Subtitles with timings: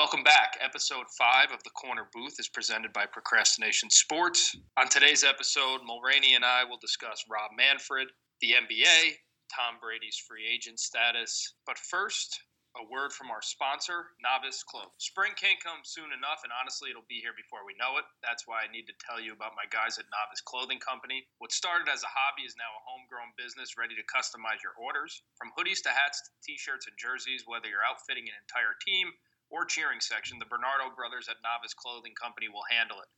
[0.00, 0.56] Welcome back.
[0.64, 4.56] Episode 5 of The Corner Booth is presented by Procrastination Sports.
[4.80, 8.08] On today's episode, Mulraney and I will discuss Rob Manfred,
[8.40, 9.20] the NBA,
[9.52, 11.52] Tom Brady's free agent status.
[11.68, 12.40] But first,
[12.80, 14.96] a word from our sponsor, Novice Clothes.
[14.96, 18.08] Spring can't come soon enough, and honestly, it'll be here before we know it.
[18.24, 21.28] That's why I need to tell you about my guys at Novice Clothing Company.
[21.44, 25.20] What started as a hobby is now a homegrown business ready to customize your orders.
[25.36, 29.12] From hoodies to hats to t shirts and jerseys, whether you're outfitting an entire team,
[29.50, 33.10] or cheering section, the Bernardo brothers at Novice Clothing Company will handle it.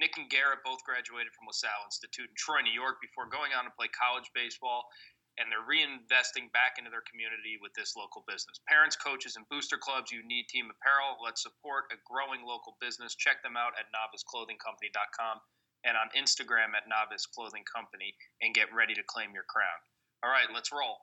[0.00, 3.68] Nick and Garrett both graduated from LaSalle Institute in Troy, New York, before going on
[3.68, 4.88] to play college baseball,
[5.36, 8.60] and they're reinvesting back into their community with this local business.
[8.68, 11.20] Parents, coaches, and booster clubs, you need team apparel.
[11.20, 13.16] Let's support a growing local business.
[13.16, 15.36] Check them out at noviceclothingcompany.com
[15.84, 19.80] and on Instagram at Novice Clothing Company and get ready to claim your crown.
[20.22, 21.00] All right, let's roll.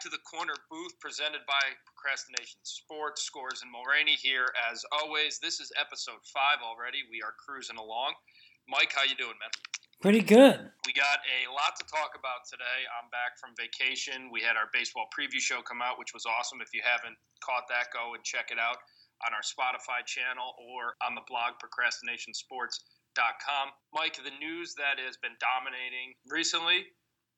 [0.00, 3.20] Back to the corner booth presented by Procrastination Sports.
[3.20, 5.36] Scors and Mulraney here as always.
[5.44, 7.04] This is episode five already.
[7.12, 8.16] We are cruising along.
[8.64, 9.52] Mike, how you doing, man?
[10.00, 10.72] Pretty good.
[10.88, 12.88] We got a lot to talk about today.
[12.96, 14.32] I'm back from vacation.
[14.32, 16.64] We had our baseball preview show come out, which was awesome.
[16.64, 18.80] If you haven't caught that, go and check it out
[19.28, 23.66] on our Spotify channel or on the blog procrastinationsports.com.
[23.92, 26.88] Mike, the news that has been dominating recently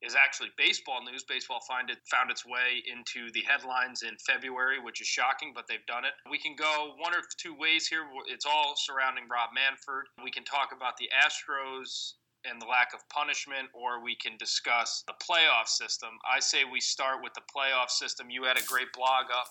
[0.03, 1.23] is actually baseball news.
[1.23, 5.65] Baseball find it, found its way into the headlines in February, which is shocking, but
[5.67, 6.11] they've done it.
[6.29, 8.03] We can go one or two ways here.
[8.27, 10.05] It's all surrounding Rob Manfred.
[10.23, 15.03] We can talk about the Astros and the lack of punishment, or we can discuss
[15.07, 16.09] the playoff system.
[16.27, 18.29] I say we start with the playoff system.
[18.29, 19.47] You had a great blog up.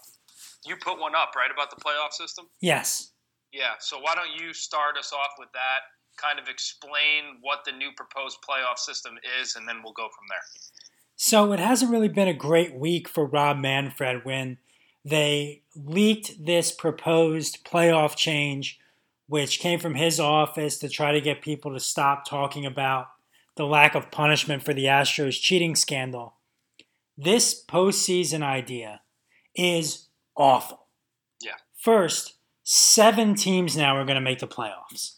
[0.66, 2.46] You put one up, right, about the playoff system?
[2.60, 3.12] Yes.
[3.52, 3.80] Yeah.
[3.80, 5.88] So why don't you start us off with that?
[6.16, 10.26] Kind of explain what the new proposed playoff system is, and then we'll go from
[10.28, 10.72] there.
[11.16, 14.58] So it hasn't really been a great week for Rob Manfred when
[15.04, 18.78] they leaked this proposed playoff change,
[19.28, 23.08] which came from his office to try to get people to stop talking about
[23.56, 26.34] the lack of punishment for the Astros cheating scandal.
[27.16, 29.02] This postseason idea
[29.54, 30.86] is awful.
[31.40, 31.56] Yeah.
[31.76, 35.16] First, seven teams now are going to make the playoffs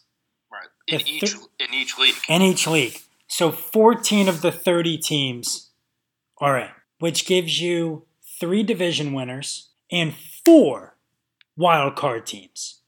[0.87, 2.15] in each in each league.
[2.29, 2.97] In each league.
[3.27, 5.71] So 14 of the 30 teams
[6.37, 6.69] are in,
[6.99, 8.05] which gives you
[8.39, 10.13] three division winners and
[10.45, 10.95] four
[11.57, 12.81] wild card teams.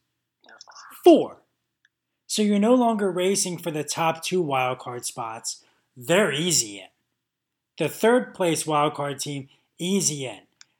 [1.03, 1.41] Four.
[2.27, 5.63] So you're no longer racing for the top two wild card spots.
[5.95, 6.87] They're easy in.
[7.77, 9.49] The third place wild card team,
[9.79, 10.39] easy in.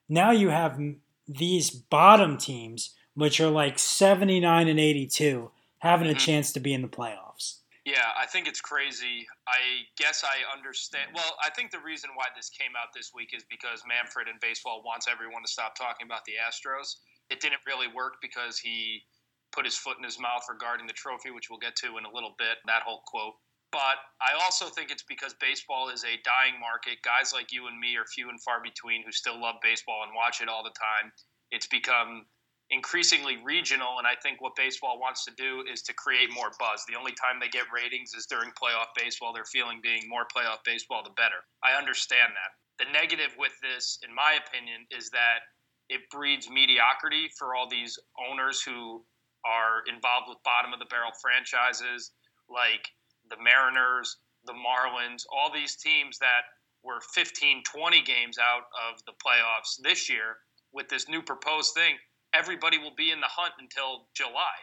[0.10, 0.80] Now you have
[1.28, 6.18] these bottom teams, which are like 79 and 82, having a mm-hmm.
[6.18, 7.62] chance to be in the playoffs.
[7.88, 9.24] Yeah, I think it's crazy.
[9.48, 11.12] I guess I understand.
[11.16, 14.36] Well, I think the reason why this came out this week is because Manfred in
[14.42, 17.00] baseball wants everyone to stop talking about the Astros.
[17.30, 19.08] It didn't really work because he
[19.56, 22.12] put his foot in his mouth regarding the trophy, which we'll get to in a
[22.12, 23.40] little bit, that whole quote.
[23.72, 27.00] But I also think it's because baseball is a dying market.
[27.04, 30.12] Guys like you and me are few and far between who still love baseball and
[30.16, 31.12] watch it all the time.
[31.52, 32.28] It's become
[32.70, 33.98] increasingly regional.
[33.98, 36.84] And I think what baseball wants to do is to create more buzz.
[36.88, 39.34] The only time they get ratings is during playoff baseball.
[39.34, 41.48] They're feeling being more playoff baseball, the better.
[41.64, 42.52] I understand that.
[42.84, 45.48] The negative with this, in my opinion, is that
[45.90, 47.98] it breeds mediocrity for all these
[48.30, 49.04] owners who
[49.46, 52.12] are involved with bottom of the barrel franchises
[52.50, 52.84] like
[53.30, 56.44] the Mariners, the Marlins, all these teams that
[56.84, 60.38] were 15, 20 games out of the playoffs this year
[60.74, 61.96] with this new proposed thing
[62.38, 64.56] everybody will be in the hunt until July,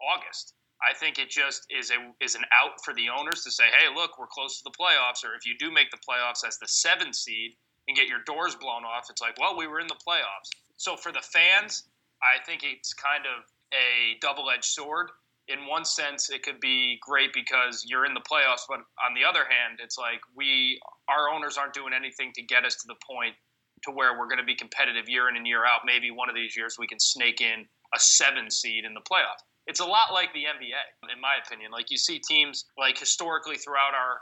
[0.00, 0.54] August.
[0.82, 3.92] I think it just is a is an out for the owners to say, hey,
[3.94, 6.66] look, we're close to the playoffs, or if you do make the playoffs as the
[6.66, 7.52] seventh seed
[7.86, 10.50] and get your doors blown off, it's like, well, we were in the playoffs.
[10.76, 11.84] So for the fans,
[12.22, 15.10] I think it's kind of a double edged sword.
[15.48, 19.24] In one sense, it could be great because you're in the playoffs, but on the
[19.24, 22.96] other hand, it's like we our owners aren't doing anything to get us to the
[23.06, 23.34] point
[23.84, 25.82] to where we're going to be competitive year in and year out.
[25.84, 29.42] Maybe one of these years we can snake in a seven seed in the playoffs.
[29.66, 31.70] It's a lot like the NBA, in my opinion.
[31.70, 34.20] Like you see teams like historically throughout our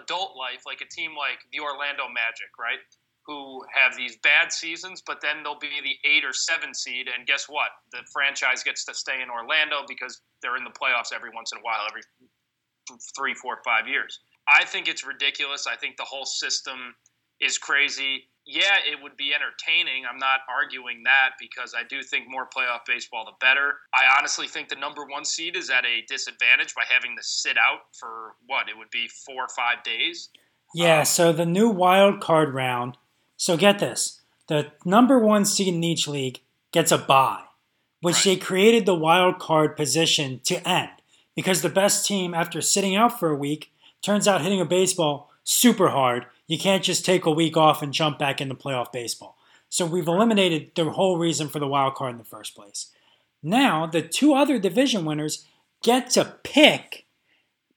[0.00, 2.80] adult life, like a team like the Orlando Magic, right?
[3.26, 7.26] Who have these bad seasons, but then they'll be the eight or seven seed, and
[7.26, 7.68] guess what?
[7.92, 11.58] The franchise gets to stay in Orlando because they're in the playoffs every once in
[11.58, 12.02] a while, every
[13.16, 14.20] three, four, five years.
[14.46, 15.66] I think it's ridiculous.
[15.66, 16.94] I think the whole system
[17.40, 18.28] is crazy.
[18.46, 20.04] Yeah, it would be entertaining.
[20.10, 23.76] I'm not arguing that because I do think more playoff baseball, the better.
[23.94, 27.56] I honestly think the number one seed is at a disadvantage by having to sit
[27.56, 28.68] out for what?
[28.68, 30.28] It would be four or five days.
[30.74, 32.98] Yeah, um, so the new wild card round.
[33.36, 36.40] So get this the number one seed in each league
[36.70, 37.44] gets a bye,
[38.02, 38.24] which right.
[38.24, 40.90] they created the wild card position to end
[41.34, 45.30] because the best team, after sitting out for a week, turns out hitting a baseball
[45.44, 49.36] super hard you can't just take a week off and jump back into playoff baseball.
[49.68, 52.90] So we've eliminated the whole reason for the wild card in the first place.
[53.42, 55.46] Now, the two other division winners
[55.82, 57.06] get to pick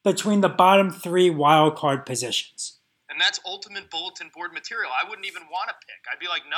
[0.04, 2.78] between the bottom three wild card positions.
[3.10, 4.92] And that's ultimate bulletin board material.
[4.92, 6.04] I wouldn't even want to pick.
[6.12, 6.58] I'd be like, no,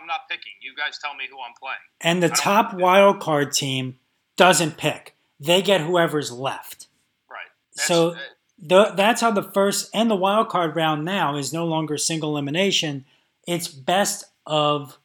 [0.00, 0.52] I'm not picking.
[0.60, 1.76] You guys tell me who I'm playing.
[2.00, 3.98] And the top wild card team
[4.36, 5.14] doesn't pick.
[5.38, 6.88] They get whoever's left.
[7.30, 7.46] Right.
[7.76, 8.16] That's, so
[8.64, 12.30] the, that's how the first and the wild card round now is no longer single
[12.30, 13.04] elimination.
[13.46, 14.98] It's best of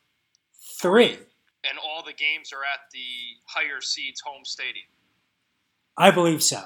[0.79, 1.17] three.
[1.67, 4.87] And all the games are at the higher seeds home stadium.
[5.97, 6.63] I believe so.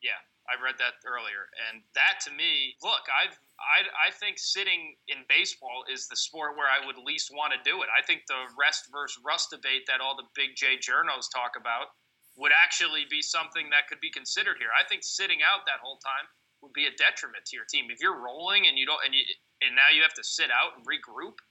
[0.00, 4.94] Yeah, I read that earlier, and that to me, look, I've I, I think sitting
[5.10, 7.88] in baseball is the sport where I would least want to do it.
[7.90, 11.98] I think the rest versus rust debate that all the big J journos talk about
[12.38, 14.70] would actually be something that could be considered here.
[14.70, 16.30] I think sitting out that whole time
[16.62, 17.90] would be a detriment to your team.
[17.90, 19.26] If you're rolling and you don't and you
[19.60, 21.42] and now you have to sit out and regroup,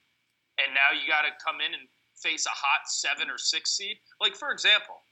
[0.55, 3.99] and now you got to come in and face a hot seven or six seed.
[4.23, 5.03] Like for example,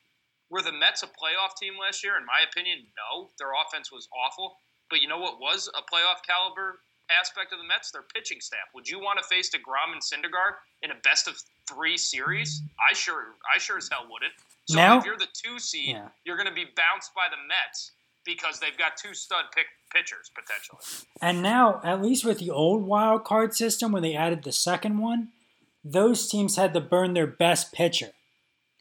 [0.50, 2.16] were the Mets a playoff team last year?
[2.16, 3.36] In my opinion, no.
[3.38, 4.56] Their offense was awful.
[4.89, 6.80] But you know what was a playoff caliber
[7.12, 7.92] aspect of the Mets?
[7.92, 8.72] Their pitching staff.
[8.74, 11.36] Would you want to face DeGrom and Syndergaard in a best of
[11.68, 12.62] three series?
[12.80, 14.33] I sure, I sure as hell wouldn't.
[14.67, 16.07] So now, if you're the two seed, yeah.
[16.23, 17.91] you're going to be bounced by the Mets
[18.25, 20.79] because they've got two stud pick pitchers potentially.
[21.21, 24.97] And now, at least with the old wild card system, when they added the second
[24.97, 25.29] one,
[25.83, 28.09] those teams had to burn their best pitcher.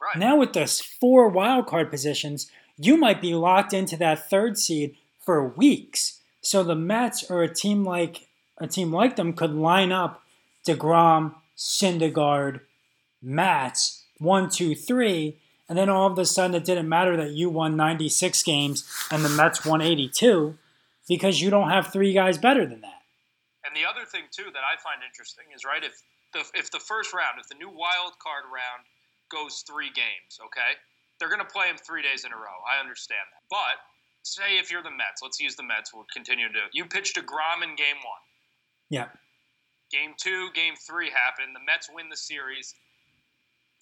[0.00, 0.18] Right.
[0.18, 0.66] Now with the
[1.00, 6.20] four wild card positions, you might be locked into that third seed for weeks.
[6.40, 8.26] So the Mets or a team like
[8.58, 10.22] a team like them could line up
[10.66, 12.60] Degrom, Syndergaard,
[13.22, 15.38] Matz, one, two, three,
[15.68, 19.24] and then all of a sudden, it didn't matter that you won 96 games and
[19.24, 20.58] the Mets won 82
[21.08, 23.02] because you don't have three guys better than that.
[23.64, 26.02] And the other thing too that I find interesting is right if
[26.32, 28.84] the if the first round, if the new wild card round
[29.32, 30.76] goes three games, okay,
[31.18, 32.60] they're going to play them three days in a row.
[32.68, 33.80] I understand that, but
[34.22, 35.94] say if you're the Mets, let's use the Mets.
[35.94, 36.66] We'll continue to do.
[36.72, 38.24] You pitched deGrom in game one.
[38.90, 39.08] Yeah.
[39.90, 41.52] Game two, game three happen.
[41.54, 42.74] The Mets win the series.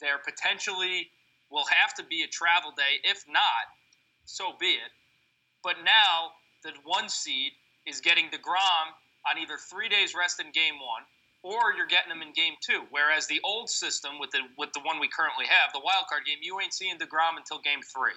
[0.00, 1.10] They're potentially
[1.52, 2.98] will have to be a travel day.
[3.04, 3.68] If not,
[4.24, 4.90] so be it.
[5.62, 6.32] But now
[6.64, 7.52] the one seed
[7.86, 8.96] is getting the DeGrom
[9.28, 11.02] on either three days rest in game one,
[11.42, 12.82] or you're getting them in game two.
[12.90, 16.22] Whereas the old system with the with the one we currently have, the wild card
[16.26, 18.16] game, you ain't seeing the DeGrom until game three.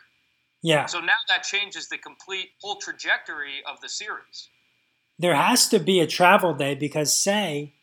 [0.63, 0.85] Yeah.
[0.85, 4.49] So now that changes the complete whole trajectory of the series.
[5.19, 7.73] There has to be a travel day because say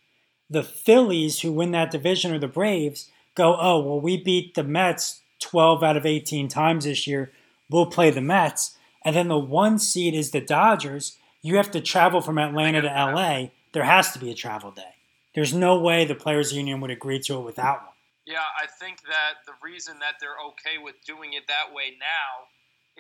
[0.50, 4.64] the Phillies who win that division or the Braves go, oh well, we beat the
[4.64, 7.32] Mets 12 out of 18 times this year.
[7.68, 8.76] We'll play the Mets.
[9.04, 11.18] And then the one seed is the Dodgers.
[11.42, 13.48] You have to travel from Atlanta to LA.
[13.72, 14.94] There has to be a travel day.
[15.34, 17.96] There's no way the Players Union would agree to it without one.
[18.26, 22.46] Yeah, I think that the reason that they're okay with doing it that way now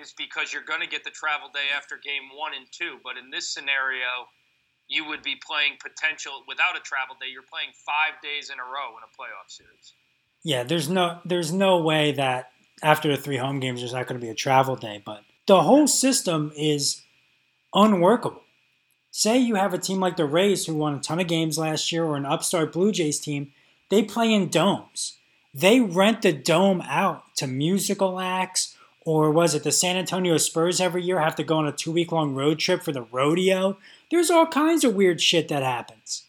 [0.00, 2.98] is because you're going to get the travel day after game one and two.
[3.04, 4.26] But in this scenario,
[4.88, 7.28] you would be playing potential without a travel day.
[7.30, 9.94] You're playing five days in a row in a playoff series.
[10.44, 12.50] Yeah, there's no there's no way that
[12.82, 15.62] after the three home games there's not going to be a travel day, but the
[15.62, 17.02] whole system is
[17.74, 18.42] unworkable.
[19.10, 21.92] Say you have a team like the Rays who won a ton of games last
[21.92, 23.52] year or an upstart Blue Jays team,
[23.90, 25.18] they play in domes.
[25.54, 30.80] They rent the dome out to musical acts or was it the San Antonio Spurs
[30.80, 33.76] every year have to go on a 2 week long road trip for the rodeo?
[34.10, 36.24] There's all kinds of weird shit that happens.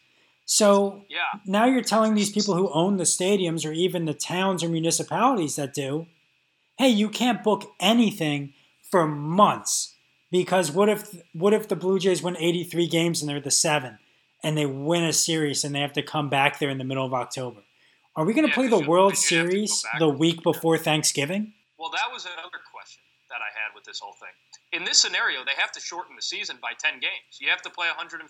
[0.46, 1.40] So yeah.
[1.46, 5.56] now you're telling these people who own the stadiums or even the towns or municipalities
[5.56, 6.08] that do,
[6.78, 8.54] hey, you can't book anything
[8.92, 9.96] for months
[10.32, 13.98] because what if what if the Blue Jays win 83 games and they're the 7
[14.44, 17.06] and they win a series and they have to come back there in the middle
[17.06, 17.62] of October?
[18.16, 21.54] Are we going to yeah, play the World Series the week before Thanksgiving?
[21.80, 24.30] Well, that was another question that I had with this whole thing.
[24.74, 27.38] In this scenario, they have to shorten the season by 10 games.
[27.40, 28.26] You have to play 152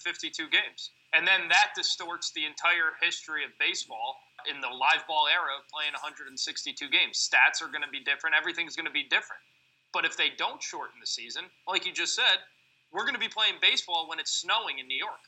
[0.51, 0.91] games.
[1.15, 4.19] And then that distorts the entire history of baseball
[4.51, 6.35] in the live ball era of playing 162
[6.89, 7.15] games.
[7.15, 9.39] Stats are going to be different, everything's going to be different.
[9.93, 12.43] But if they don't shorten the season, like you just said,
[12.91, 15.23] we're going to be playing baseball when it's snowing in New York.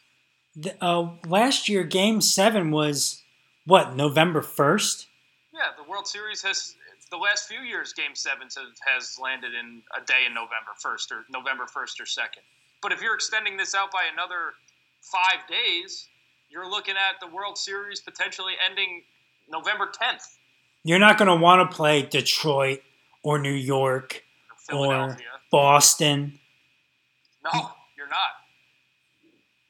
[0.55, 3.24] The, uh, last year, Game Seven was
[3.65, 5.07] what November first.
[5.53, 6.75] Yeah, the World Series has
[7.12, 7.93] the last few years.
[7.93, 12.05] Game Sevens have, has landed in a day in November first or November first or
[12.05, 12.43] second.
[12.81, 14.53] But if you're extending this out by another
[15.01, 16.07] five days,
[16.50, 19.03] you're looking at the World Series potentially ending
[19.50, 20.38] November 10th.
[20.83, 22.81] You're not going to want to play Detroit
[23.24, 24.24] or New York
[24.71, 25.17] or
[25.51, 26.39] Boston.
[27.43, 28.45] No, you're not.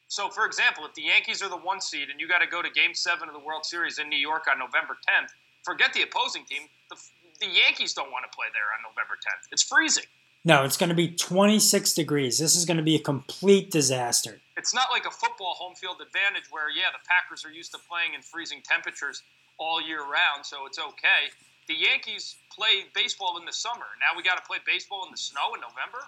[0.08, 2.62] So, for example, if the Yankees are the one seed and you got to go
[2.62, 5.30] to Game Seven of the World Series in New York on November 10th,
[5.64, 6.64] forget the opposing team.
[6.90, 6.96] The,
[7.40, 9.52] the Yankees don't want to play there on November 10th.
[9.52, 10.06] It's freezing.
[10.44, 12.38] No, it's going to be 26 degrees.
[12.38, 14.40] This is going to be a complete disaster.
[14.58, 17.80] It's not like a football home field advantage where, yeah, the Packers are used to
[17.90, 19.24] playing in freezing temperatures
[19.58, 21.34] all year round, so it's okay.
[21.68, 23.86] The Yankees play baseball in the summer.
[24.00, 26.06] Now we got to play baseball in the snow in November.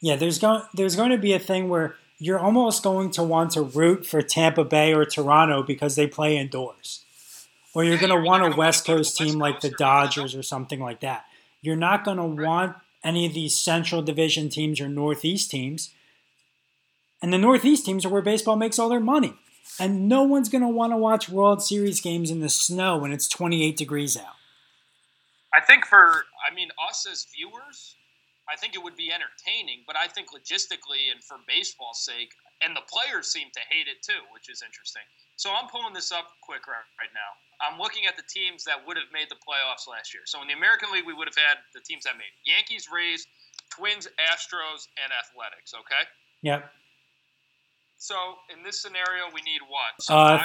[0.00, 3.52] Yeah, there's going there's going to be a thing where you're almost going to want
[3.52, 7.04] to root for Tampa Bay or Toronto because they play indoors,
[7.74, 11.00] or you're going to want a West Coast team like the Dodgers or something like
[11.00, 11.24] that.
[11.60, 15.94] You're not going to want any of these Central Division teams or Northeast teams.
[17.20, 19.34] And the Northeast teams are where baseball makes all their money.
[19.78, 23.12] And no one's going to want to watch World Series games in the snow when
[23.12, 24.34] it's 28 degrees out.
[25.54, 27.96] I think for, I mean, us as viewers,
[28.50, 32.32] I think it would be entertaining, but I think logistically and for baseball's sake,
[32.62, 35.02] and the players seem to hate it too, which is interesting.
[35.38, 37.30] So I'm pulling this up quick right, right now.
[37.62, 40.26] I'm looking at the teams that would have made the playoffs last year.
[40.26, 42.42] So in the American League, we would have had the teams that made it.
[42.42, 43.26] Yankees, Rays,
[43.70, 45.78] Twins, Astros, and Athletics.
[45.78, 46.02] Okay.
[46.42, 46.66] Yep.
[47.98, 48.14] So
[48.50, 49.94] in this scenario, we need what?
[50.02, 50.42] So uh,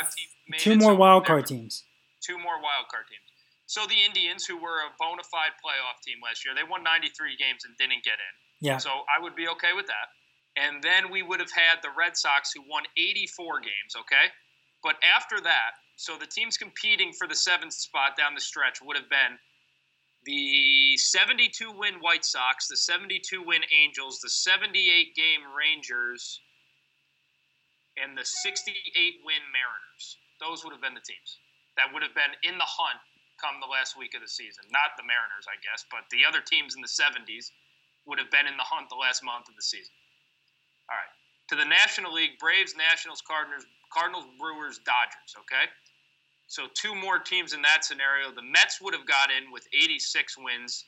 [0.57, 1.85] two more so wild card teams.
[2.21, 3.25] Two more wild card teams.
[3.65, 7.37] So the Indians, who were a bona fide playoff team last year, they won 93
[7.41, 8.33] games and didn't get in.
[8.61, 8.77] Yeah.
[8.77, 10.13] So I would be okay with that.
[10.53, 13.97] And then we would have had the Red Sox, who won 84 games.
[13.97, 14.29] Okay.
[14.83, 18.97] But after that, so the teams competing for the seventh spot down the stretch would
[18.97, 19.39] have been
[20.25, 26.41] the 72 win White Sox, the 72 win Angels, the 78 game Rangers,
[28.01, 28.73] and the 68
[29.23, 30.17] win Mariners.
[30.39, 31.39] Those would have been the teams
[31.77, 33.01] that would have been in the hunt
[33.41, 34.63] come the last week of the season.
[34.69, 37.49] Not the Mariners, I guess, but the other teams in the 70s
[38.05, 39.93] would have been in the hunt the last month of the season.
[40.89, 41.13] All right.
[41.51, 45.69] To the National League, Braves, Nationals, Cardinals, Cardinals, Brewers, Dodgers, okay?
[46.47, 48.31] So two more teams in that scenario.
[48.31, 50.85] The Mets would have got in with 86 wins,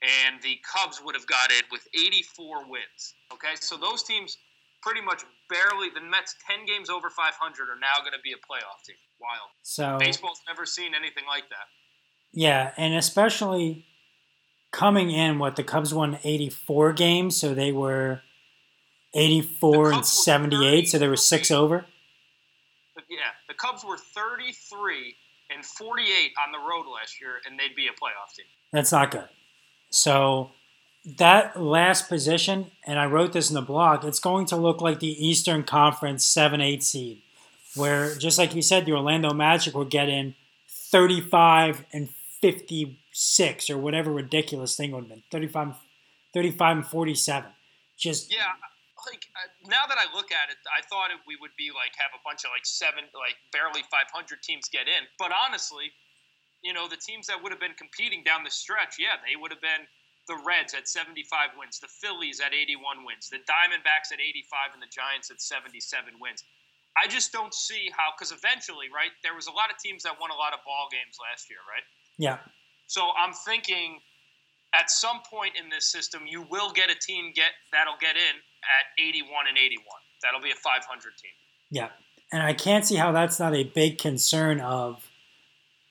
[0.00, 3.14] and the Cubs would have got in with 84 wins.
[3.32, 4.38] Okay, so those teams
[4.82, 5.90] pretty much barely.
[5.90, 7.34] The Mets 10 games over 500
[7.68, 8.96] are now going to be a playoff team.
[9.20, 9.50] Wild.
[9.62, 11.66] So baseball's never seen anything like that.
[12.32, 13.86] Yeah, and especially
[14.70, 18.22] coming in, what the Cubs won 84 games, so they were
[19.14, 21.86] 84 and 78, so they were six over
[23.08, 25.16] yeah, the Cubs were 33
[25.50, 28.46] and 48 on the road last year, and they'd be a playoff team.
[28.72, 29.28] That's not good.
[29.90, 30.50] So
[31.16, 35.00] that last position, and I wrote this in the blog, it's going to look like
[35.00, 37.22] the Eastern Conference 7 8 seed,
[37.74, 40.34] where, just like you said, the Orlando Magic will get in
[40.68, 42.10] 35 and
[42.40, 45.74] 56 or whatever ridiculous thing would have been 35,
[46.34, 47.50] 35 and 47.
[47.96, 48.38] Just yeah,
[49.08, 51.96] like uh, now that I look at it, I thought it, we would be like
[51.96, 54.12] have a bunch of like seven, like barely 500
[54.44, 55.08] teams get in.
[55.16, 55.90] But honestly,
[56.60, 59.50] you know, the teams that would have been competing down the stretch, yeah, they would
[59.50, 59.88] have been
[60.28, 64.82] the Reds at 75 wins, the Phillies at 81 wins, the Diamondbacks at 85, and
[64.82, 66.44] the Giants at 77 wins.
[67.00, 70.20] I just don't see how, because eventually, right, there was a lot of teams that
[70.20, 71.86] won a lot of ball games last year, right?
[72.18, 72.38] Yeah.
[72.86, 74.00] So I'm thinking
[74.78, 78.36] at some point in this system, you will get a team get that'll get in
[78.62, 79.84] at 81 and 81.
[80.22, 81.30] That'll be a 500 team.
[81.70, 81.88] Yeah.
[82.32, 85.10] And I can't see how that's not a big concern of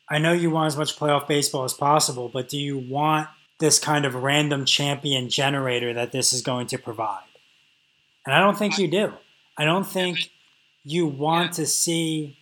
[0.09, 3.27] I know you want as much playoff baseball as possible, but do you want
[3.59, 7.23] this kind of random champion generator that this is going to provide?
[8.25, 9.13] And I don't think you do.
[9.57, 10.31] I don't think
[10.83, 12.37] you want to see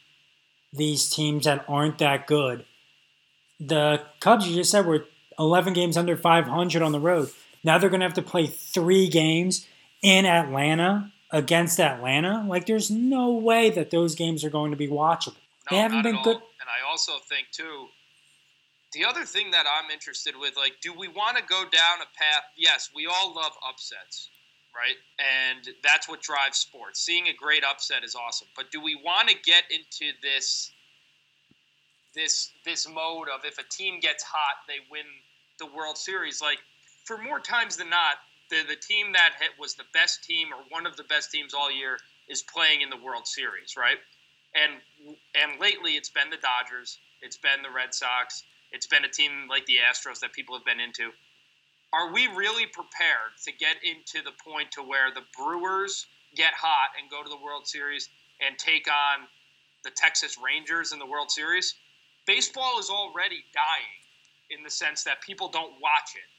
[0.73, 2.65] these teams that aren't that good.
[3.59, 5.05] The Cubs, you just said, were
[5.39, 7.29] 11 games under 500 on the road.
[7.63, 9.67] Now they're going to have to play three games
[10.01, 14.87] in Atlanta against Atlanta, like there's no way that those games are going to be
[14.87, 15.35] watchable.
[15.69, 16.37] No, they haven't been good.
[16.37, 17.87] And I also think too,
[18.93, 22.17] the other thing that I'm interested with, like, do we want to go down a
[22.17, 22.43] path?
[22.55, 24.29] Yes, we all love upsets,
[24.73, 24.95] right?
[25.19, 27.01] And that's what drives sports.
[27.01, 28.47] Seeing a great upset is awesome.
[28.55, 30.71] But do we want to get into this
[32.15, 35.05] this this mode of if a team gets hot, they win
[35.59, 36.41] the World Series?
[36.41, 36.59] Like,
[37.03, 38.15] for more times than not,
[38.49, 41.53] the, the team that hit was the best team or one of the best teams
[41.53, 43.97] all year is playing in the World Series, right?
[44.55, 44.81] And
[45.35, 49.47] and lately it's been the Dodgers, it's been the Red Sox, it's been a team
[49.49, 51.11] like the Astros that people have been into.
[51.93, 56.89] Are we really prepared to get into the point to where the Brewers get hot
[56.99, 58.09] and go to the World Series
[58.45, 59.27] and take on
[59.83, 61.75] the Texas Rangers in the World Series?
[62.25, 64.01] Baseball is already dying
[64.49, 66.29] in the sense that people don't watch it.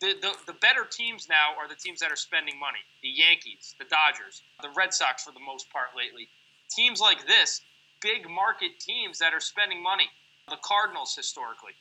[0.00, 3.74] The, the, the better teams now are the teams that are spending money the Yankees,
[3.78, 6.28] the Dodgers, the Red Sox for the most part lately.
[6.70, 7.60] Teams like this,
[8.00, 10.08] big market teams that are spending money,
[10.48, 11.72] the Cardinals historically.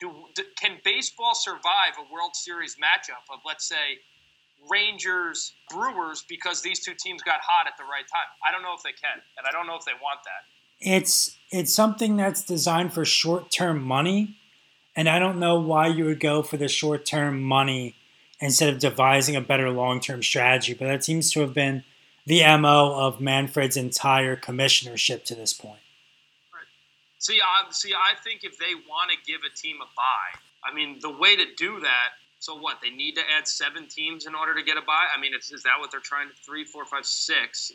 [0.00, 3.98] Do, do, can baseball survive a World Series matchup of, let's say,
[4.70, 8.30] Rangers, Brewers, because these two teams got hot at the right time?
[8.46, 10.42] I don't know if they can, and I don't know if they want that.
[10.80, 14.36] It's it's something that's designed for short term money,
[14.94, 17.94] and I don't know why you would go for the short term money
[18.40, 20.74] instead of devising a better long term strategy.
[20.74, 21.84] But that seems to have been
[22.26, 25.80] the MO of Manfred's entire commissionership to this point.
[27.20, 30.74] See, I, see, I think if they want to give a team a buy I
[30.74, 32.10] mean, the way to do that.
[32.40, 32.78] So what?
[32.82, 35.62] They need to add seven teams in order to get a buy I mean, is
[35.64, 36.34] that what they're trying to?
[36.44, 37.72] Three, four, five, six.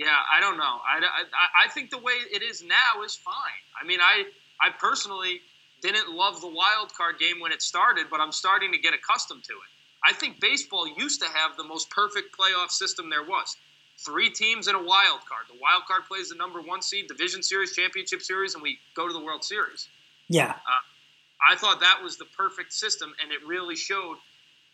[0.00, 0.80] Yeah, I don't know.
[0.80, 3.34] I, I, I think the way it is now is fine.
[3.78, 4.24] I mean, I
[4.58, 5.42] I personally
[5.82, 9.44] didn't love the wild card game when it started, but I'm starting to get accustomed
[9.44, 9.70] to it.
[10.02, 13.58] I think baseball used to have the most perfect playoff system there was
[13.98, 15.44] three teams in a wild card.
[15.48, 19.06] The wild card plays the number one seed, division series, championship series, and we go
[19.06, 19.86] to the World Series.
[20.28, 20.52] Yeah.
[20.52, 24.16] Uh, I thought that was the perfect system, and it really showed.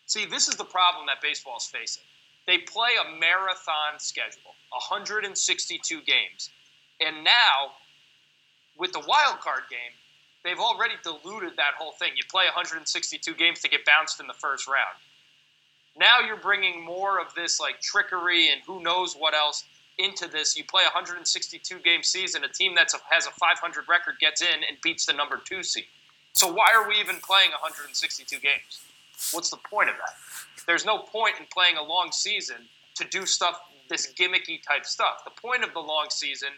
[0.06, 2.04] See, this is the problem that baseball is facing.
[2.46, 6.50] They play a marathon schedule, 162 games.
[7.00, 7.74] And now,
[8.78, 9.92] with the wild card game,
[10.44, 12.12] they've already diluted that whole thing.
[12.16, 14.96] You play 162 games to get bounced in the first round.
[15.98, 19.64] Now you're bringing more of this like trickery and who knows what else
[19.98, 20.56] into this.
[20.56, 24.62] You play a 162 game season, a team that has a 500 record gets in
[24.68, 25.86] and beats the number two seed.
[26.34, 28.85] So why are we even playing 162 games?
[29.32, 30.14] What's the point of that?
[30.66, 32.56] There's no point in playing a long season
[32.96, 35.24] to do stuff, this gimmicky type stuff.
[35.24, 36.50] The point of the long season,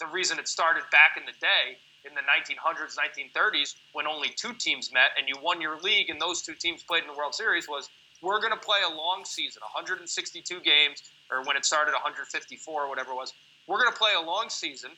[0.00, 4.52] the reason it started back in the day, in the 1900s, 1930s, when only two
[4.54, 7.34] teams met and you won your league and those two teams played in the World
[7.34, 7.88] Series, was
[8.22, 12.88] we're going to play a long season, 162 games, or when it started, 154 or
[12.88, 13.34] whatever it was.
[13.66, 14.90] We're going to play a long season,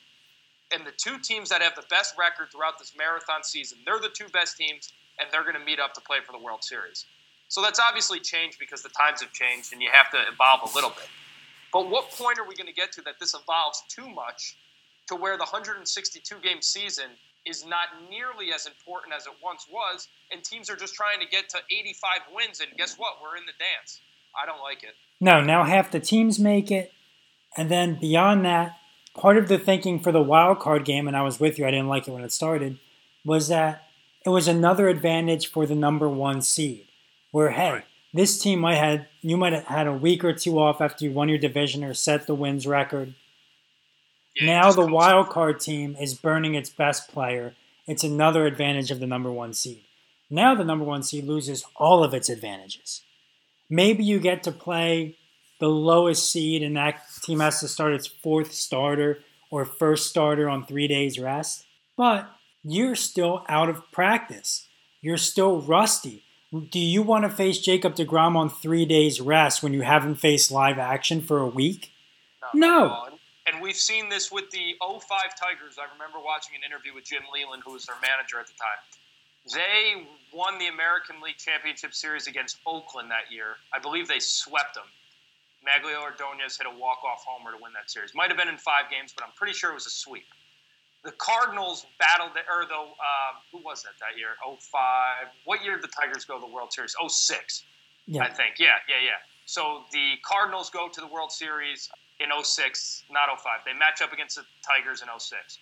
[0.71, 4.13] and the two teams that have the best record throughout this marathon season, they're the
[4.13, 7.05] two best teams, and they're going to meet up to play for the World Series.
[7.47, 10.75] So that's obviously changed because the times have changed, and you have to evolve a
[10.75, 11.07] little bit.
[11.73, 14.55] But what point are we going to get to that this evolves too much
[15.07, 17.05] to where the 162 game season
[17.45, 21.27] is not nearly as important as it once was, and teams are just trying to
[21.27, 23.13] get to 85 wins, and guess what?
[23.21, 24.01] We're in the dance.
[24.39, 24.93] I don't like it.
[25.19, 26.91] No, now half the teams make it,
[27.57, 28.77] and then beyond that,
[29.15, 31.71] part of the thinking for the wild card game, and I was with you, I
[31.71, 32.77] didn't like it when it started,
[33.25, 33.88] was that
[34.25, 36.87] it was another advantage for the number one seed.
[37.31, 37.85] Where hey, right.
[38.13, 41.11] this team might have you might have had a week or two off after you
[41.11, 43.13] won your division or set the wins record
[44.41, 47.55] now the wild card team is burning its best player.
[47.87, 49.83] It's another advantage of the number one seed.
[50.29, 53.01] Now the number one seed loses all of its advantages.
[53.69, 55.17] Maybe you get to play
[55.59, 59.19] the lowest seed, and that team has to start its fourth starter
[59.51, 61.65] or first starter on three days rest.
[61.97, 62.29] But
[62.63, 64.67] you're still out of practice.
[65.01, 66.23] You're still rusty.
[66.51, 70.51] Do you want to face Jacob DeGrom on three days rest when you haven't faced
[70.51, 71.91] live action for a week?
[72.53, 72.87] No.
[72.87, 73.07] no.
[73.51, 75.01] And we've seen this with the 05
[75.39, 75.77] Tigers.
[75.79, 78.81] I remember watching an interview with Jim Leyland, who was their manager at the time.
[79.53, 83.57] They won the American League Championship Series against Oakland that year.
[83.73, 84.85] I believe they swept them.
[85.65, 88.13] Magglio Ordonez hit a walk-off homer to win that series.
[88.15, 90.25] Might have been in five games, but I'm pretty sure it was a sweep.
[91.03, 94.35] The Cardinals battled, the, or though, uh, who was that that year?
[94.43, 95.27] 05.
[95.45, 96.93] What year did the Tigers go to the World Series?
[97.07, 97.63] 06,
[98.05, 98.23] yeah.
[98.23, 98.59] I think.
[98.59, 99.19] Yeah, yeah, yeah.
[99.45, 103.61] So the Cardinals go to the World Series in 06, not 05.
[103.65, 105.59] They match up against the Tigers in 06.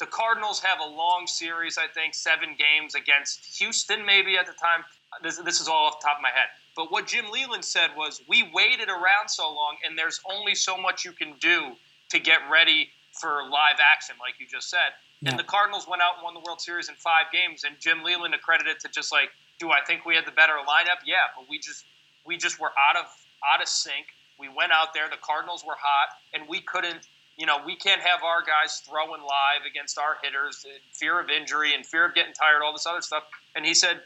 [0.00, 4.52] The Cardinals have a long series, I think, seven games against Houston, maybe at the
[4.52, 4.84] time.
[5.22, 6.48] This, this is all off the top of my head.
[6.74, 10.76] But what Jim Leyland said was, we waited around so long, and there's only so
[10.76, 11.72] much you can do
[12.10, 12.90] to get ready
[13.22, 14.98] for live action, like you just said.
[15.22, 15.30] Yeah.
[15.30, 18.02] And the Cardinals went out and won the World Series in five games, and Jim
[18.02, 19.30] Leyland accredited to just like,
[19.62, 21.06] do I think we had the better lineup?
[21.06, 21.86] Yeah, but we just
[22.26, 23.06] we just were out of
[23.46, 24.06] out of sync
[24.42, 25.08] we went out there.
[25.08, 27.06] The Cardinals were hot, and we couldn't.
[27.36, 31.30] You know, we can't have our guys throwing live against our hitters, uh, fear of
[31.30, 33.22] injury and fear of getting tired, all this other stuff.
[33.56, 34.02] And he said,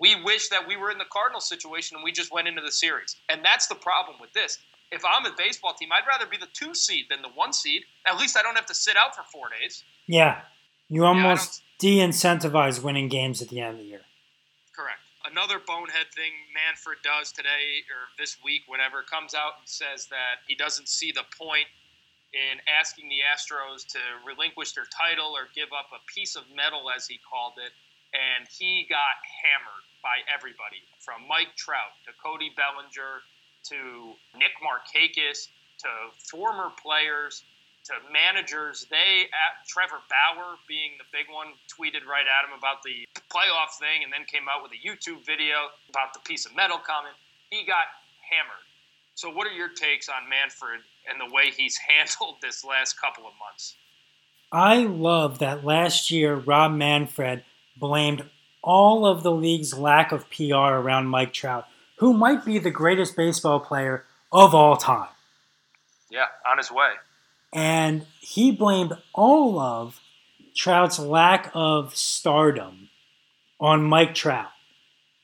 [0.00, 2.72] we wish that we were in the Cardinals situation and we just went into the
[2.72, 3.16] series.
[3.28, 4.58] And that's the problem with this.
[4.90, 7.82] If I'm a baseball team, I'd rather be the two seed than the one seed.
[8.06, 9.84] At least I don't have to sit out for four days.
[10.06, 10.40] Yeah,
[10.88, 14.02] you almost yeah, de-incentivize winning games at the end of the year.
[14.74, 15.00] Correct.
[15.30, 20.40] Another bonehead thing Manfred does today or this week, whatever, comes out and says that
[20.46, 21.68] he doesn't see the point
[22.32, 26.88] in asking the Astros to relinquish their title or give up a piece of metal,
[26.92, 27.72] as he called it.
[28.12, 33.20] And he got hammered by everybody from Mike Trout to Cody Bellinger
[33.70, 35.48] to Nick Markakis
[35.80, 35.88] to
[36.30, 37.44] former players
[37.88, 38.86] to managers.
[38.90, 43.80] They, at Trevor Bauer being the big one, tweeted right at him about the playoff
[43.80, 47.16] thing and then came out with a YouTube video about the piece of metal comment.
[47.50, 47.88] He got
[48.20, 48.64] hammered.
[49.14, 53.26] So, what are your takes on Manfred and the way he's handled this last couple
[53.26, 53.74] of months?
[54.52, 57.44] I love that last year Rob Manfred
[57.76, 58.24] blamed
[58.62, 61.66] all of the league's lack of PR around Mike Trout,
[61.98, 65.08] who might be the greatest baseball player of all time.
[66.10, 66.92] Yeah, on his way.
[67.52, 70.00] And he blamed all of
[70.54, 72.88] Trout's lack of stardom
[73.60, 74.50] on Mike Trout.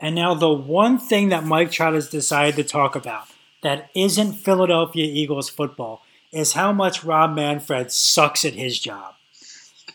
[0.00, 3.28] And now, the one thing that Mike Trout has decided to talk about
[3.62, 9.14] that isn't Philadelphia Eagles football is how much Rob Manfred sucks at his job.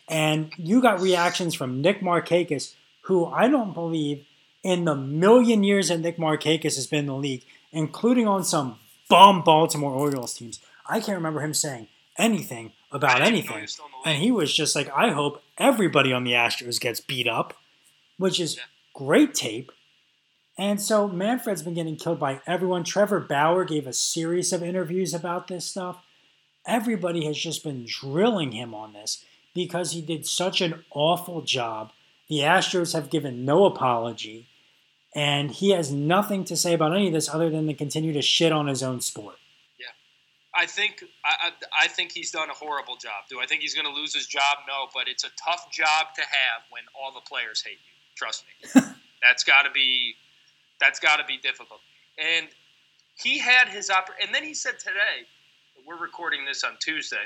[0.07, 4.25] And you got reactions from Nick Markakis, who I don't believe
[4.63, 8.79] in the million years that Nick Markakis has been in the league, including on some
[9.09, 10.59] bum Baltimore Orioles teams.
[10.87, 13.67] I can't remember him saying anything about anything.
[14.05, 17.53] And he was just like, I hope everybody on the Astros gets beat up,
[18.17, 18.59] which is
[18.93, 19.71] great tape.
[20.57, 22.83] And so Manfred's been getting killed by everyone.
[22.83, 26.01] Trevor Bauer gave a series of interviews about this stuff.
[26.67, 31.91] Everybody has just been drilling him on this because he did such an awful job
[32.29, 34.48] the Astros have given no apology,
[35.15, 38.21] and he has nothing to say about any of this other than to continue to
[38.21, 39.35] shit on his own sport.
[39.79, 39.87] Yeah,
[40.55, 43.25] I think I, I think he's done a horrible job.
[43.29, 44.59] Do I think he's going to lose his job?
[44.67, 47.93] No, but it's a tough job to have when all the players hate you.
[48.15, 48.81] Trust me,
[49.27, 50.15] that's got to be
[50.79, 51.81] that's got to be difficult.
[52.17, 52.47] And
[53.15, 55.27] he had his oppor- and then he said today,
[55.85, 57.17] we're recording this on Tuesday.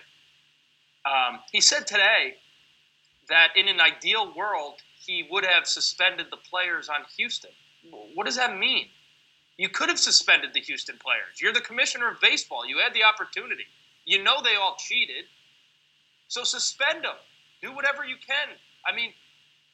[1.06, 2.36] Um, he said today
[3.30, 7.52] that in an ideal world, he would have suspended the players on Houston.
[7.90, 8.88] What does that mean?
[9.58, 11.42] You could have suspended the Houston players.
[11.42, 12.68] You're the commissioner of baseball.
[12.68, 13.66] You had the opportunity.
[14.06, 15.26] You know they all cheated.
[16.28, 17.16] So suspend them.
[17.62, 18.50] Do whatever you can.
[18.86, 19.14] I mean,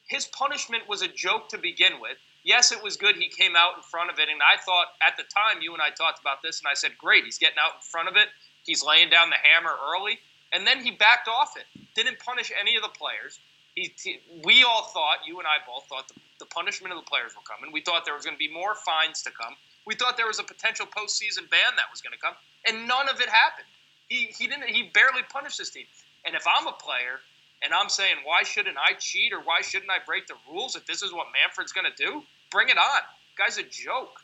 [0.06, 2.18] his punishment was a joke to begin with.
[2.42, 4.28] Yes, it was good he came out in front of it.
[4.28, 6.98] And I thought at the time, you and I talked about this, and I said,
[6.98, 8.28] great, he's getting out in front of it.
[8.64, 10.18] He's laying down the hammer early.
[10.52, 11.64] And then he backed off it.
[11.94, 13.40] Didn't punish any of the players.
[13.80, 17.08] He, he, we all thought, you and I both thought the, the punishment of the
[17.08, 17.72] players were coming.
[17.72, 19.56] We thought there was going to be more fines to come.
[19.86, 22.34] We thought there was a potential postseason ban that was going to come,
[22.68, 23.72] and none of it happened.
[24.08, 24.68] He, he didn't.
[24.68, 25.86] He barely punished this team.
[26.26, 27.24] And if I'm a player
[27.64, 30.84] and I'm saying, why shouldn't I cheat or why shouldn't I break the rules if
[30.84, 32.22] this is what Manfred's going to do?
[32.50, 33.00] Bring it on.
[33.38, 34.20] guy's a joke.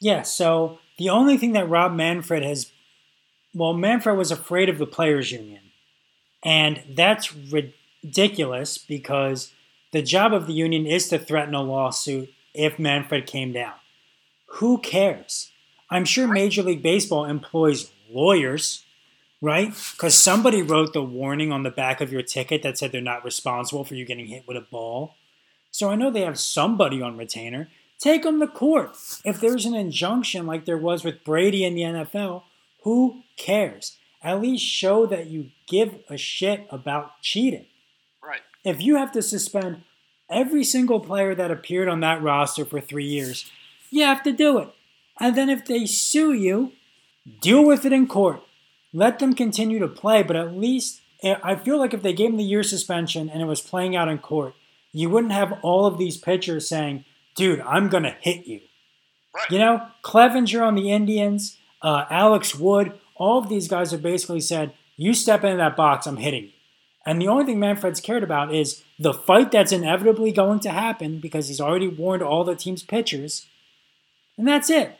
[0.00, 0.22] Yeah.
[0.22, 2.72] So the only thing that Rob Manfred has,
[3.54, 5.70] well, Manfred was afraid of the players' union,
[6.42, 9.52] and that's ridiculous ridiculous because
[9.92, 13.74] the job of the union is to threaten a lawsuit if Manfred came down.
[14.54, 15.52] Who cares?
[15.90, 18.84] I'm sure Major League Baseball employs lawyers,
[19.40, 19.72] right?
[19.92, 23.24] Because somebody wrote the warning on the back of your ticket that said they're not
[23.24, 25.16] responsible for you getting hit with a ball.
[25.70, 27.68] So I know they have somebody on retainer.
[27.98, 28.96] Take them to court.
[29.24, 32.42] If there's an injunction like there was with Brady in the NFL,
[32.82, 33.98] who cares?
[34.22, 37.66] At least show that you give a shit about cheating.
[38.64, 39.82] If you have to suspend
[40.30, 43.50] every single player that appeared on that roster for three years,
[43.90, 44.68] you have to do it.
[45.18, 46.72] And then if they sue you,
[47.40, 48.42] deal with it in court.
[48.92, 52.30] Let them continue to play, but at least eh, I feel like if they gave
[52.30, 54.54] them the year suspension and it was playing out in court,
[54.92, 57.04] you wouldn't have all of these pitchers saying,
[57.36, 58.60] dude, I'm going to hit you.
[59.34, 59.50] Right.
[59.50, 64.40] You know, Clevinger on the Indians, uh, Alex Wood, all of these guys have basically
[64.40, 66.50] said, you step into that box, I'm hitting you.
[67.06, 71.18] And the only thing Manfred's cared about is the fight that's inevitably going to happen
[71.18, 73.46] because he's already warned all the team's pitchers.
[74.36, 74.98] And that's it.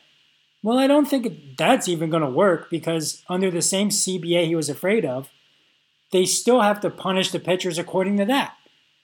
[0.63, 4.55] Well, I don't think that's even going to work because under the same CBA he
[4.55, 5.29] was afraid of,
[6.11, 8.55] they still have to punish the pitchers according to that.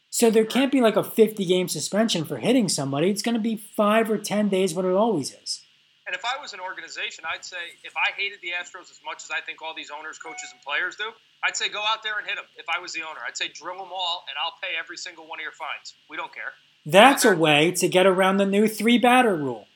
[0.10, 3.10] So there can't be like a 50 game suspension for hitting somebody.
[3.10, 5.62] It's going to be five or 10 days, what it always is.
[6.08, 9.26] And if I was an organization, I'd say if I hated the Astros as much
[9.26, 11.12] as I think all these owners, coaches, and players do,
[11.44, 12.46] I'd say go out there and hit them.
[12.56, 15.28] If I was the owner, I'd say drill them all, and I'll pay every single
[15.28, 15.96] one of your fines.
[16.10, 16.54] We don't care.
[16.86, 19.68] That's a way to get around the new three batter rule.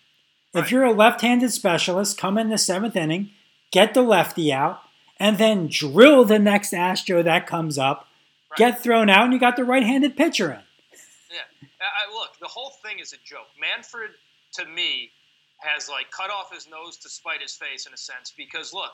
[0.54, 0.63] Right.
[0.63, 3.32] If you're a left handed specialist, come in the seventh inning,
[3.72, 4.80] get the lefty out,
[5.20, 8.08] and then drill the next Astro that comes up,
[8.52, 8.58] right.
[8.58, 10.60] get thrown out, and you got the right-handed pitcher in.
[11.30, 13.48] Yeah, I, look, the whole thing is a joke.
[13.60, 14.12] Manfred,
[14.54, 15.12] to me,
[15.62, 18.91] has like cut off his nose to spite his face in a sense because look,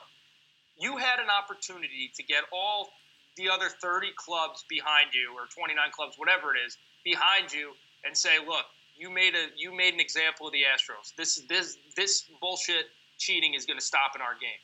[0.78, 2.90] you had an opportunity to get all
[3.36, 7.72] the other 30 clubs behind you or 29 clubs, whatever it is, behind you
[8.04, 11.14] and say, look, you made a you made an example of the Astros.
[11.16, 12.86] This this this bullshit
[13.18, 14.58] cheating is going to stop in our game.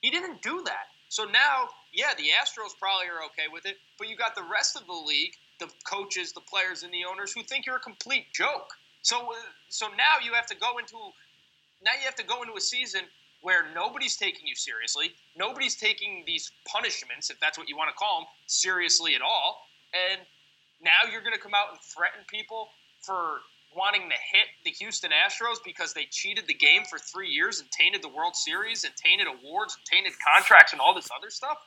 [0.00, 0.86] He didn't do that.
[1.08, 4.76] So now, yeah, the Astros probably are okay with it, but you got the rest
[4.76, 8.32] of the league, the coaches, the players, and the owners who think you're a complete
[8.32, 8.70] joke.
[9.02, 9.34] So, uh,
[9.68, 10.96] so now you have to go into
[11.82, 13.02] now you have to go into a season
[13.42, 17.96] where nobody's taking you seriously, nobody's taking these punishments, if that's what you want to
[17.96, 19.64] call them, seriously at all,
[19.94, 20.20] and
[20.82, 22.68] now you're going to come out and threaten people
[23.00, 23.40] for
[23.74, 27.70] wanting to hit the Houston Astros because they cheated the game for three years and
[27.70, 31.58] tainted the World Series and tainted awards and tainted contracts and all this other stuff.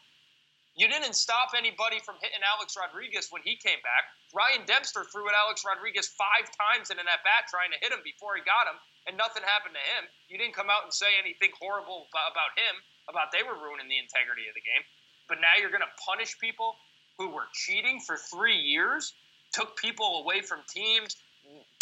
[0.74, 4.10] You didn't stop anybody from hitting Alex Rodriguez when he came back.
[4.34, 7.94] Ryan Dempster threw at Alex Rodriguez five times in an at bat trying to hit
[7.94, 10.10] him before he got him, and nothing happened to him.
[10.34, 14.02] You didn't come out and say anything horrible about him, about they were ruining the
[14.02, 14.82] integrity of the game.
[15.30, 16.74] But now you're going to punish people
[17.22, 19.14] who were cheating for three years,
[19.54, 21.22] took people away from teams,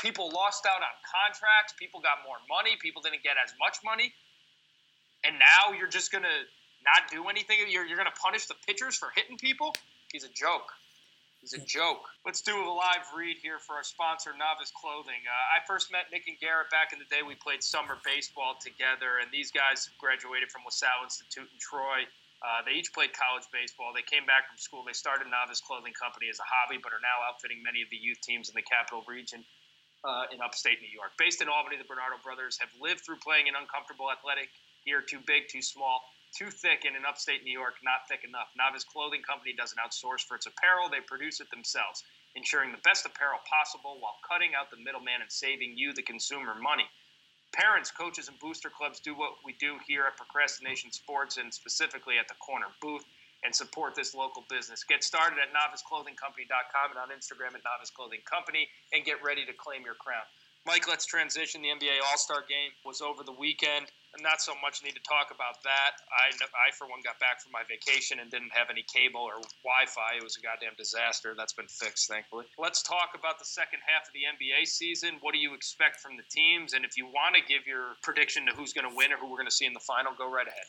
[0.04, 4.12] people lost out on contracts, people got more money, people didn't get as much money.
[5.24, 6.44] And now you're just going to
[6.84, 7.58] not do anything.
[7.70, 9.74] You're, you're going to punish the pitchers for hitting people.
[10.12, 10.72] He's a joke.
[11.42, 12.06] He's a joke.
[12.22, 15.26] Let's do a live read here for our sponsor, Novice Clothing.
[15.26, 17.26] Uh, I first met Nick and Garrett back in the day.
[17.26, 22.06] We played summer baseball together, and these guys graduated from LaSalle Institute in Troy.
[22.46, 23.90] Uh, they each played college baseball.
[23.90, 24.86] They came back from school.
[24.86, 27.98] They started Novice Clothing Company as a hobby, but are now outfitting many of the
[27.98, 29.42] youth teams in the capital region
[30.06, 31.18] uh, in upstate New York.
[31.18, 34.54] Based in Albany, the Bernardo brothers have lived through playing an uncomfortable athletic
[34.86, 38.50] gear too big, too small too thick and in upstate New York, not thick enough.
[38.58, 42.04] Novice Clothing Company doesn't outsource for its apparel, they produce it themselves,
[42.36, 46.56] ensuring the best apparel possible while cutting out the middleman and saving you, the consumer,
[46.56, 46.88] money.
[47.52, 52.18] Parents, coaches, and booster clubs do what we do here at Procrastination Sports and specifically
[52.18, 53.04] at the corner booth
[53.44, 54.84] and support this local business.
[54.84, 59.54] Get started at noviceclothingcompany.com and on Instagram at Novice Clothing Company and get ready to
[59.54, 60.24] claim your crown.
[60.66, 61.62] Mike, let's transition.
[61.62, 63.88] The NBA All Star game was over the weekend.
[64.14, 66.04] And not so much need to talk about that.
[66.12, 69.40] I, I, for one, got back from my vacation and didn't have any cable or
[69.64, 70.20] Wi Fi.
[70.20, 71.32] It was a goddamn disaster.
[71.32, 72.46] That's been fixed, thankfully.
[72.60, 75.16] Let's talk about the second half of the NBA season.
[75.22, 76.74] What do you expect from the teams?
[76.74, 79.32] And if you want to give your prediction to who's going to win or who
[79.32, 80.68] we're going to see in the final, go right ahead.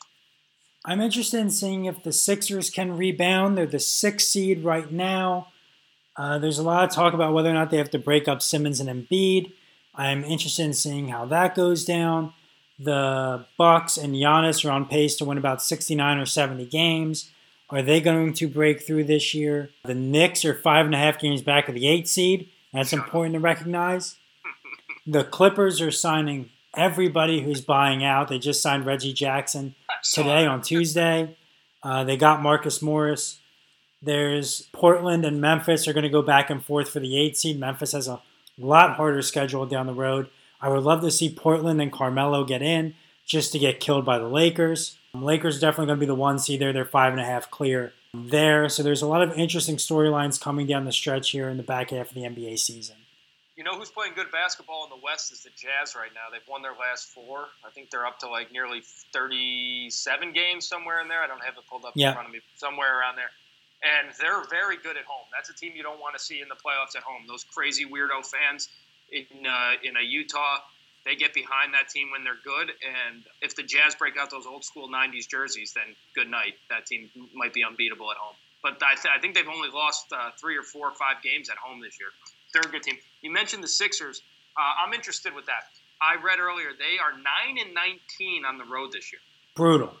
[0.85, 3.57] I'm interested in seeing if the Sixers can rebound.
[3.57, 5.47] They're the sixth seed right now.
[6.15, 8.41] Uh, there's a lot of talk about whether or not they have to break up
[8.41, 9.51] Simmons and Embiid.
[9.95, 12.33] I'm interested in seeing how that goes down.
[12.79, 17.31] The Bucks and Giannis are on pace to win about 69 or 70 games.
[17.69, 19.69] Are they going to break through this year?
[19.85, 22.49] The Knicks are five and a half games back of the eight seed.
[22.73, 24.17] That's important to recognize.
[25.05, 28.27] The Clippers are signing everybody who's buying out.
[28.27, 31.37] They just signed Reggie Jackson today on Tuesday.
[31.81, 33.39] Uh, they got Marcus Morris.
[34.01, 37.59] There's Portland and Memphis are going to go back and forth for the eight seed.
[37.59, 38.21] Memphis has a
[38.57, 40.29] lot harder schedule down the road.
[40.63, 42.95] I would love to see Portland and Carmelo get in
[43.25, 44.97] just to get killed by the Lakers.
[45.13, 46.71] Lakers definitely going to be the one seed there.
[46.71, 48.69] They're five and a half clear there.
[48.69, 51.89] So there's a lot of interesting storylines coming down the stretch here in the back
[51.89, 52.95] half of the NBA season.
[53.57, 56.31] You know who's playing good basketball in the West is the Jazz right now.
[56.31, 57.47] They've won their last four.
[57.67, 61.21] I think they're up to like nearly 37 games somewhere in there.
[61.21, 62.39] I don't have it pulled up in front of me.
[62.55, 63.29] Somewhere around there
[63.83, 65.27] and they're very good at home.
[65.35, 67.23] That's a team you don't want to see in the playoffs at home.
[67.27, 68.69] Those crazy weirdo fans
[69.13, 70.57] in uh, in a Utah,
[71.05, 72.69] they get behind that team when they're good.
[72.69, 76.55] And if the Jazz break out those old school '90s jerseys, then good night.
[76.69, 78.35] That team might be unbeatable at home.
[78.61, 81.49] But I, th- I think they've only lost uh, three or four or five games
[81.49, 82.09] at home this year.
[82.53, 82.95] They're a good team.
[83.21, 84.21] You mentioned the Sixers.
[84.55, 85.67] Uh, I'm interested with that.
[85.99, 89.19] I read earlier they are nine and 19 on the road this year.
[89.55, 89.93] Brutal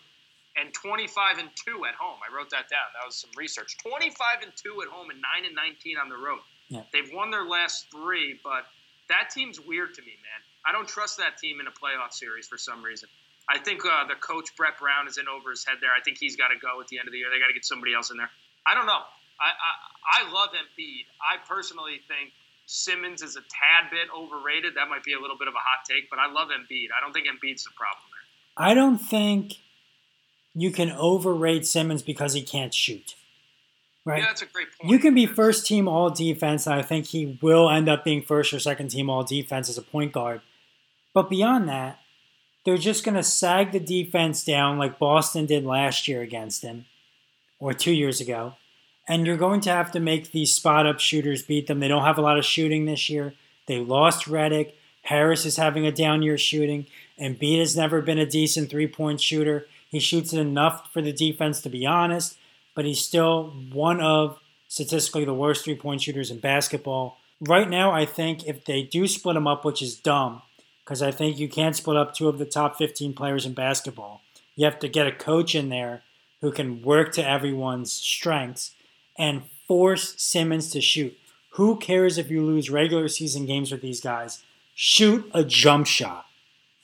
[0.55, 2.17] and 25 and 2 at home.
[2.21, 2.87] I wrote that down.
[2.93, 3.77] That was some research.
[3.77, 6.39] 25 and 2 at home and 9 and 19 on the road.
[6.69, 6.81] Yeah.
[6.91, 8.65] They've won their last 3, but
[9.09, 10.41] that team's weird to me, man.
[10.65, 13.09] I don't trust that team in a playoff series for some reason.
[13.49, 15.91] I think uh, the coach Brett Brown is in over his head there.
[15.91, 17.27] I think he's got to go at the end of the year.
[17.29, 18.31] They got to get somebody else in there.
[18.65, 19.03] I don't know.
[19.39, 19.71] I, I
[20.23, 21.05] I love Embiid.
[21.19, 22.31] I personally think
[22.65, 24.75] Simmons is a tad bit overrated.
[24.75, 26.87] That might be a little bit of a hot take, but I love Embiid.
[26.95, 28.65] I don't think Embiid's the problem there.
[28.65, 29.55] I don't think
[30.53, 33.15] you can overrate Simmons because he can't shoot.
[34.05, 34.19] Right?
[34.19, 34.91] Yeah, that's a great point.
[34.91, 38.21] You can be first team all defense, and I think he will end up being
[38.21, 40.41] first or second team all defense as a point guard.
[41.13, 41.99] But beyond that,
[42.65, 46.85] they're just going to sag the defense down like Boston did last year against them
[47.59, 48.53] or two years ago.
[49.07, 51.79] And you're going to have to make these spot up shooters beat them.
[51.79, 53.33] They don't have a lot of shooting this year.
[53.67, 54.73] They lost Redick.
[55.03, 56.87] Harris is having a down year shooting.
[57.17, 59.67] and Embiid has never been a decent three point shooter.
[59.89, 62.37] He shoots it enough for the defense, to be honest,
[62.75, 67.17] but he's still one of statistically the worst three point shooters in basketball.
[67.39, 70.41] Right now, I think if they do split him up, which is dumb,
[70.83, 74.21] because I think you can't split up two of the top 15 players in basketball.
[74.55, 76.03] You have to get a coach in there
[76.41, 78.71] who can work to everyone's strengths
[79.17, 81.17] and force Simmons to shoot.
[81.51, 84.43] Who cares if you lose regular season games with these guys?
[84.75, 86.25] Shoot a jump shot.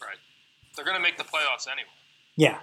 [0.01, 0.17] Right.
[0.75, 1.89] They're going to make the playoffs anyway.
[2.35, 2.59] Yeah.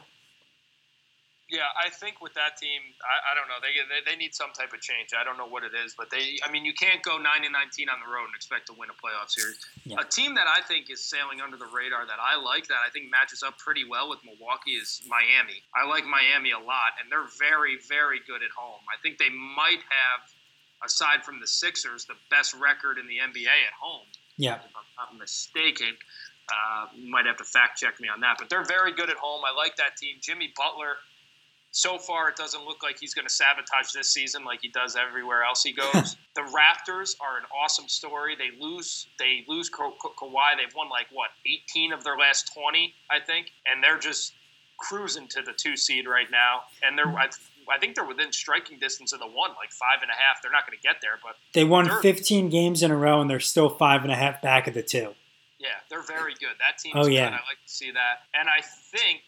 [1.47, 3.63] Yeah, I think with that team, I, I don't know.
[3.63, 5.15] They, they, they need some type of change.
[5.15, 6.43] I don't know what it is, but they.
[6.43, 8.91] I mean, you can't go nine and nineteen on the road and expect to win
[8.91, 9.63] a playoff series.
[9.87, 10.03] Yeah.
[10.03, 12.91] A team that I think is sailing under the radar that I like that I
[12.91, 15.63] think matches up pretty well with Milwaukee is Miami.
[15.71, 18.83] I like Miami a lot, and they're very very good at home.
[18.91, 20.27] I think they might have,
[20.83, 24.11] aside from the Sixers, the best record in the NBA at home.
[24.35, 25.95] Yeah, if I'm not mistaken.
[26.47, 29.17] Uh, you might have to fact check me on that, but they're very good at
[29.17, 29.43] home.
[29.47, 30.19] I like that team.
[30.23, 30.95] Jimmy Butler
[31.77, 34.97] so far it doesn't look like he's going to sabotage this season like he does
[34.97, 36.17] everywhere else he goes.
[36.35, 38.35] the Raptors are an awesome story.
[38.35, 40.57] They lose they lose Ka- Ka- Kawhi.
[40.57, 44.33] They've won like what 18 of their last 20, I think, and they're just
[44.79, 46.63] cruising to the two seed right now.
[46.83, 47.29] And they're I,
[47.71, 50.41] I think they're within striking distance of the one, like five and a half.
[50.41, 53.29] They're not going to get there, but they won 15 games in a row, and
[53.29, 55.15] they're still five and a half back of the two.
[55.59, 56.57] Yeah, they're very good.
[56.59, 57.27] That team's oh, yeah.
[57.27, 57.35] good.
[57.35, 58.21] I like to see that.
[58.33, 59.23] And I think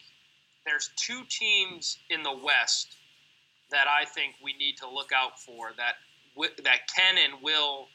[0.68, 2.96] there's two teams in the West
[3.70, 5.94] that I think we need to look out for that
[6.62, 7.88] that can and will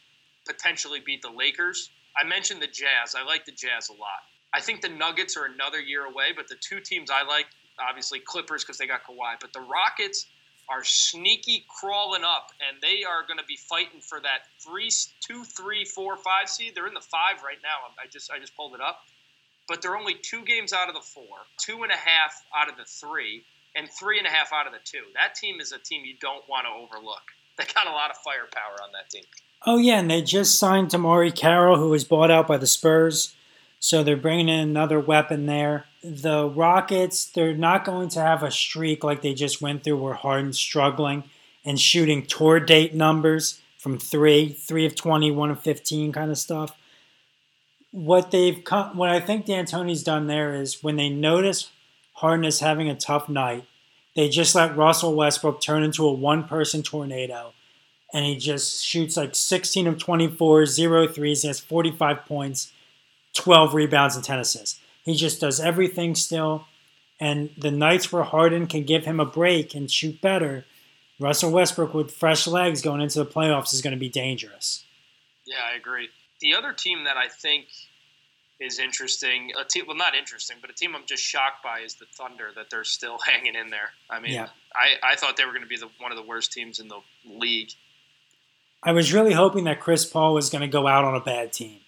[0.46, 1.92] potentially beat the Lakers.
[2.18, 3.16] I mentioned the Jazz.
[3.18, 4.26] I like the Jazz a lot.
[4.54, 7.46] I think the Nuggets are another year away, but the two teams I like,
[7.80, 10.28] obviously Clippers because they got Kawhi, but the Rockets
[10.70, 14.90] are sneaky crawling up, and they are going to be fighting for that three,
[15.22, 16.74] two, three, four, five seed.
[16.76, 17.92] They're in the five right now.
[18.02, 19.02] I just I just pulled it up
[19.68, 22.78] but they're only two games out of the four, two and a half out of
[22.78, 23.44] the three,
[23.76, 25.04] and three and a half out of the two.
[25.16, 27.22] That team is a team you don't want to overlook.
[27.56, 29.24] They got a lot of firepower on that team.
[29.66, 33.36] Oh yeah, and they just signed DeMarre Carroll, who was bought out by the Spurs.
[33.80, 35.86] So they're bringing in another weapon there.
[36.04, 40.16] The Rockets, they're not going to have a streak like they just went through where
[40.16, 41.26] Harden's struggling
[41.64, 46.38] and shooting tour date numbers from three, three of 20, one of 15 kind of
[46.38, 46.76] stuff
[47.94, 51.70] what they've come, what I think D'Antoni's done there is when they notice
[52.14, 53.66] Harden is having a tough night,
[54.16, 57.54] they just let Russell Westbrook turn into a one-person tornado,
[58.12, 61.44] and he just shoots like 16 of 24, zero threes.
[61.44, 62.74] He has 45 points,
[63.36, 64.80] 12 rebounds, and 10 assists.
[65.06, 66.66] He just does everything still.
[67.20, 70.66] And the nights where Harden can give him a break and shoot better,
[71.20, 74.84] Russell Westbrook with fresh legs going into the playoffs is going to be dangerous.
[75.46, 76.10] Yeah, I agree
[76.44, 77.66] the other team that I think
[78.60, 81.96] is interesting, a team well not interesting, but a team I'm just shocked by is
[81.96, 83.90] the Thunder that they're still hanging in there.
[84.10, 84.50] I mean, yeah.
[84.76, 86.88] I, I thought they were going to be the, one of the worst teams in
[86.88, 87.72] the league.
[88.84, 91.54] I was really hoping that Chris Paul was going to go out on a bad
[91.54, 91.80] team.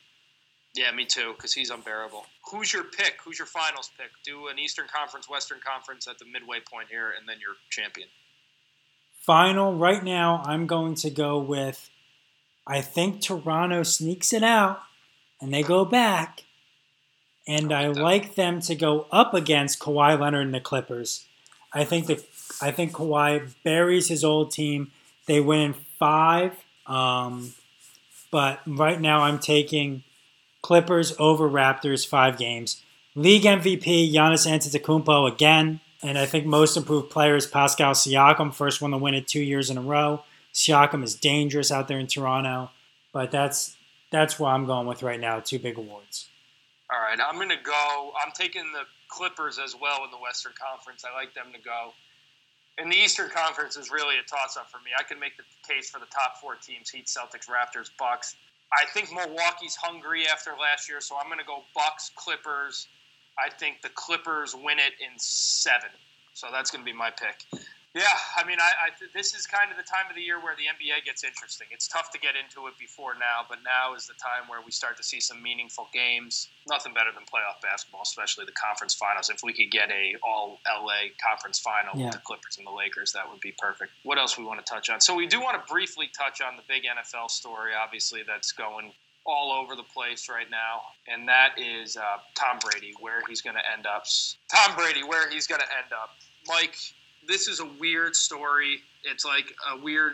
[0.76, 2.26] Yeah, me too, because he's unbearable.
[2.52, 3.18] Who's your pick?
[3.24, 4.12] Who's your finals pick?
[4.24, 8.08] Do an Eastern Conference, Western Conference at the midway point here, and then your champion.
[9.26, 11.90] Final, right now, I'm going to go with
[12.68, 14.82] I think Toronto sneaks it out
[15.40, 16.44] and they go back.
[17.48, 21.26] And I like them to go up against Kawhi Leonard and the Clippers.
[21.72, 22.26] I think that
[22.62, 24.92] I think Kawhi buries his old team.
[25.28, 26.54] They win in five.
[26.88, 27.54] Um,
[28.32, 30.04] but right now I'm taking
[30.62, 32.82] Clippers over Raptors five games.
[33.14, 38.82] League MVP Giannis Antetokounmpo again, and I think most improved player is Pascal Siakam, first
[38.82, 40.24] one to win it two years in a row.
[40.56, 42.72] Siakam is dangerous out there in Toronto,
[43.12, 43.76] but that's
[44.10, 45.42] that's what I'm going with right now.
[45.42, 46.30] Two big awards.
[46.90, 48.12] All right, I'm going to go.
[48.26, 51.04] I'm taking the Clippers as well in the Western Conference.
[51.04, 51.92] I like them to go.
[52.78, 54.92] And the Eastern Conference is really a toss-up for me.
[54.98, 58.36] I can make the case for the top four teams: Heat, Celtics, Raptors, Bucks.
[58.72, 62.88] I think Milwaukee's hungry after last year, so I'm going to go Bucks, Clippers.
[63.38, 65.90] I think the Clippers win it in seven.
[66.34, 67.44] So that's going to be my pick.
[67.96, 70.52] Yeah, I mean, I, I, this is kind of the time of the year where
[70.60, 71.68] the NBA gets interesting.
[71.72, 74.76] It's tough to get into it before now, but now is the time where we
[74.76, 76.50] start to see some meaningful games.
[76.68, 79.32] Nothing better than playoff basketball, especially the conference finals.
[79.32, 82.12] If we could get a all LA conference final yeah.
[82.12, 83.94] with the Clippers and the Lakers, that would be perfect.
[84.04, 85.00] What else we want to touch on?
[85.00, 88.92] So we do want to briefly touch on the big NFL story, obviously that's going
[89.26, 93.56] all over the place right now, and that is uh, Tom Brady, where he's going
[93.56, 94.04] to end up.
[94.54, 96.12] Tom Brady, where he's going to end up.
[96.48, 96.78] Mike,
[97.28, 98.82] this is a weird story.
[99.04, 100.14] It's like a weird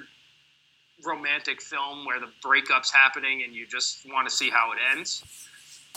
[1.03, 5.23] romantic film where the breakup's happening and you just want to see how it ends.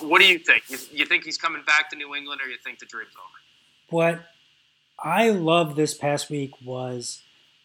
[0.01, 0.65] What do you think?
[0.69, 3.41] You, you think he's coming back to New England or you think the dream's over?
[3.91, 4.25] What
[4.99, 7.23] I loved this past week was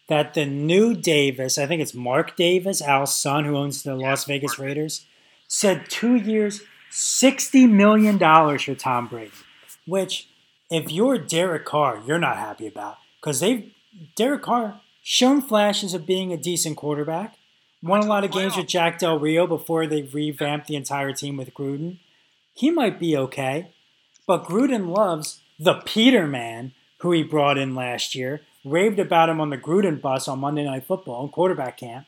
[0.08, 4.10] that the new Davis, I think it's Mark Davis, Al's son, who owns the yeah,
[4.10, 4.68] Las Vegas Mark.
[4.68, 5.06] Raiders,
[5.48, 9.30] said two years, $60 million for Tom Brady,
[9.86, 10.28] which
[10.70, 13.72] if you're Derek Carr, you're not happy about because they've
[14.16, 17.36] Derek Carr shown flashes of being a decent quarterback.
[17.82, 21.38] Won a lot of games with Jack Del Rio before they revamped the entire team
[21.38, 21.98] with Gruden.
[22.52, 23.70] He might be okay,
[24.26, 29.50] but Gruden loves the Peterman who he brought in last year, raved about him on
[29.50, 32.06] the Gruden bus on Monday Night Football in quarterback camp.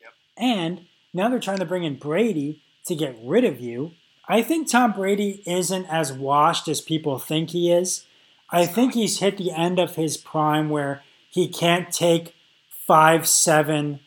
[0.00, 0.12] Yep.
[0.38, 3.92] And now they're trying to bring in Brady to get rid of you.
[4.28, 8.06] I think Tom Brady isn't as washed as people think he is.
[8.52, 12.34] I think he's hit the end of his prime where he can't take
[12.68, 14.00] five, seven,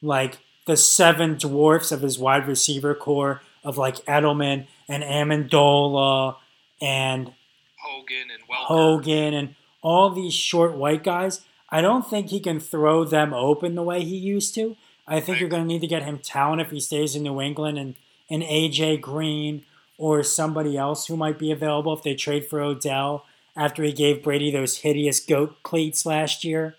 [0.00, 6.36] like the seven dwarfs of his wide receiver corps of like Edelman and Amendola
[6.80, 7.32] and
[7.76, 8.66] Hogan and Welker.
[8.66, 11.40] Hogan and all these short white guys.
[11.70, 14.76] I don't think he can throw them open the way he used to.
[15.06, 15.40] I think right.
[15.40, 17.96] you're going to need to get him talent if he stays in New England and
[18.30, 19.64] an AJ Green
[19.96, 23.24] or somebody else who might be available if they trade for Odell
[23.58, 26.76] after he gave Brady those hideous goat cleats last year.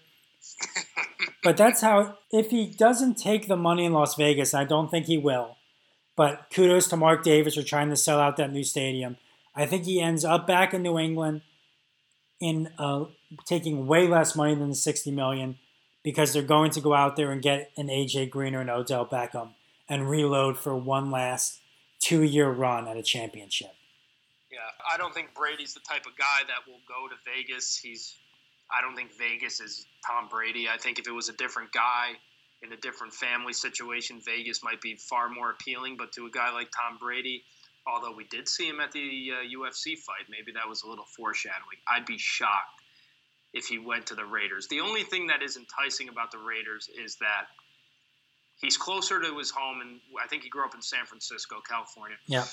[1.44, 5.06] but that's how, if he doesn't take the money in Las Vegas, I don't think
[5.06, 5.58] he will.
[6.16, 9.18] But kudos to Mark Davis for trying to sell out that new stadium.
[9.54, 11.42] I think he ends up back in New England
[12.40, 13.06] in uh,
[13.46, 15.58] taking way less money than the 60 million
[16.02, 19.06] because they're going to go out there and get an AJ Green or an Odell
[19.06, 19.50] Beckham
[19.90, 21.60] and reload for one last
[22.00, 23.74] two year run at a championship.
[24.52, 24.60] Yeah,
[24.92, 27.78] I don't think Brady's the type of guy that will go to Vegas.
[27.78, 28.16] He's,
[28.72, 30.68] I don't think Vegas is Tom Brady.
[30.68, 32.14] I think if it was a different guy
[32.62, 35.98] in a different family situation, Vegas might be far more appealing.
[35.98, 37.44] But to a guy like Tom Brady,
[37.86, 41.06] although we did see him at the uh, UFC fight, maybe that was a little
[41.06, 41.78] foreshadowing.
[41.88, 42.82] I'd be shocked
[43.54, 44.68] if he went to the Raiders.
[44.68, 47.46] The only thing that is enticing about the Raiders is that
[48.62, 52.18] he's closer to his home, and I think he grew up in San Francisco, California.
[52.28, 52.46] Yeah.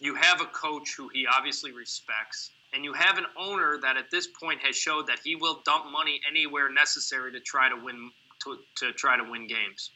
[0.00, 4.10] You have a coach who he obviously respects, and you have an owner that at
[4.10, 8.10] this point has showed that he will dump money anywhere necessary to try to win
[8.44, 9.90] to, to try to win games.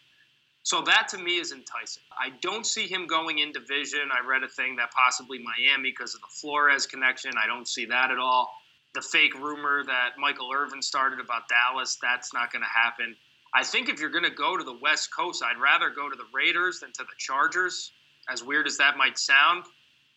[0.65, 2.03] So that to me is enticing.
[2.17, 4.11] I don't see him going in division.
[4.13, 7.33] I read a thing that possibly Miami because of the Flores connection.
[7.37, 8.53] I don't see that at all.
[8.95, 13.17] The fake rumor that Michael Irvin started about Dallas, that's not going to happen.
[13.55, 16.17] I think if you're going to go to the West Coast, I'd rather go to
[16.17, 17.93] the Raiders than to the Chargers.
[18.29, 19.65] As weird as that might sound,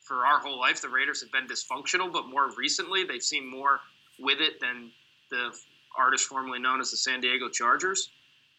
[0.06, 3.80] for our whole life, the Raiders have been dysfunctional, but more recently, they've seen more
[4.20, 4.92] with it than
[5.32, 5.52] the
[5.98, 8.10] artist formerly known as the San Diego Chargers.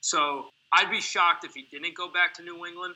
[0.01, 2.95] So I'd be shocked if he didn't go back to New England.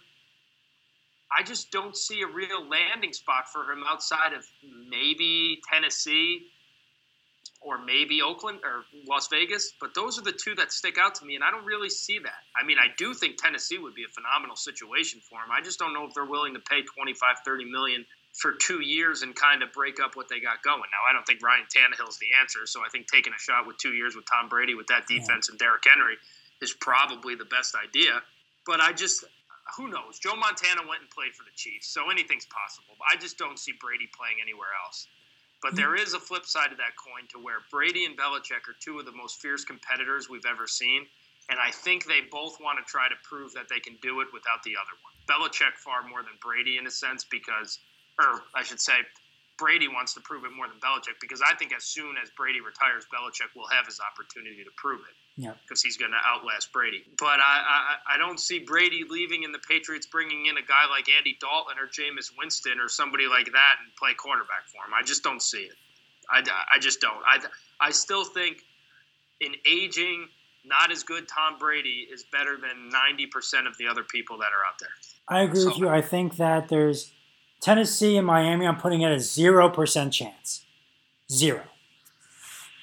[1.37, 4.45] I just don't see a real landing spot for him outside of
[4.89, 6.49] maybe Tennessee
[7.61, 11.25] or maybe Oakland or Las Vegas, but those are the two that stick out to
[11.25, 12.43] me, and I don't really see that.
[12.61, 15.53] I mean, I do think Tennessee would be a phenomenal situation for him.
[15.53, 18.05] I just don't know if they're willing to pay 25, 30 million
[18.39, 20.87] for two years and kind of break up what they got going.
[20.93, 23.77] Now, I don't think Ryan Tannehill's the answer, so I think taking a shot with
[23.79, 25.53] two years with Tom Brady with that defense yeah.
[25.53, 26.17] and Derrick Henry
[26.63, 28.23] is probably the best idea.
[28.67, 29.25] But I just,
[29.77, 30.19] who knows?
[30.21, 32.95] Joe Montana went and played for the Chiefs, so anything's possible.
[33.03, 35.09] I just don't see Brady playing anywhere else.
[35.63, 38.77] But there is a flip side of that coin to where Brady and Belichick are
[38.81, 41.05] two of the most fierce competitors we've ever seen.
[41.51, 44.29] And I think they both want to try to prove that they can do it
[44.33, 45.13] without the other one.
[45.29, 47.79] Belichick far more than Brady in a sense because,
[48.21, 48.95] or I should say,
[49.61, 52.61] Brady wants to prove it more than Belichick because I think as soon as Brady
[52.61, 55.15] retires, Belichick will have his opportunity to prove it.
[55.37, 55.53] Yeah.
[55.63, 57.05] Because he's going to outlast Brady.
[57.19, 60.89] But I, I, I don't see Brady leaving and the Patriots bringing in a guy
[60.91, 64.97] like Andy Dalton or Jameis Winston or somebody like that and play quarterback for him.
[64.99, 65.77] I just don't see it.
[66.31, 66.43] I,
[66.75, 67.23] I just don't.
[67.27, 67.39] I,
[67.81, 68.65] I still think
[69.41, 70.29] an aging,
[70.65, 74.65] not as good Tom Brady is better than 90% of the other people that are
[74.67, 74.89] out there.
[75.29, 75.89] I agree so, with you.
[75.89, 77.13] I think that there's
[77.61, 80.65] Tennessee and Miami, I'm putting at a 0% chance.
[81.31, 81.63] Zero.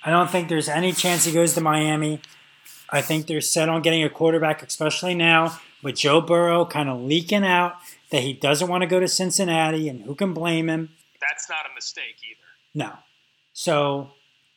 [0.03, 2.21] I don't think there's any chance he goes to Miami.
[2.89, 7.01] I think they're set on getting a quarterback, especially now with Joe Burrow kind of
[7.01, 7.75] leaking out
[8.11, 10.89] that he doesn't want to go to Cincinnati, and who can blame him?
[11.19, 12.47] That's not a mistake either.
[12.73, 12.93] No.
[13.53, 14.11] So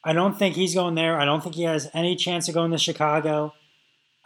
[0.04, 1.18] I don't think he's going there.
[1.18, 3.54] I don't think he has any chance of going to Chicago.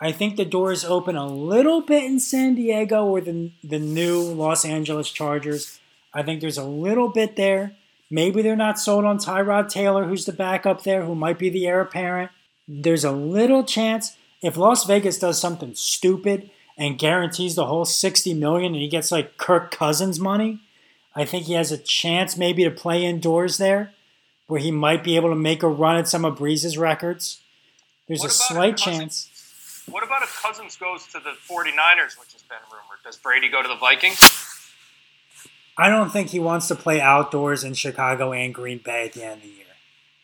[0.01, 4.21] I think the doors open a little bit in San Diego or the, the new
[4.21, 5.81] Los Angeles Chargers.
[6.15, 7.73] I think there's a little bit there.
[8.11, 11.67] Maybe they're not sold on Tyrod Taylor, who's the backup there, who might be the
[11.67, 12.31] heir apparent.
[12.69, 18.35] There's a little chance if Las Vegas does something stupid and guarantees the whole 60
[18.35, 20.61] million and he gets like Kirk Cousins money,
[21.15, 23.93] I think he has a chance maybe to play indoors there
[24.47, 27.41] where he might be able to make a run at some of Brees's records.
[28.07, 29.31] There's What a slight chance.
[29.89, 32.99] What about if Cousins goes to the 49ers, which has been rumored?
[33.03, 34.54] Does Brady go to the Vikings?
[35.77, 39.25] I don't think he wants to play outdoors in Chicago and Green Bay at the
[39.25, 39.65] end of the year.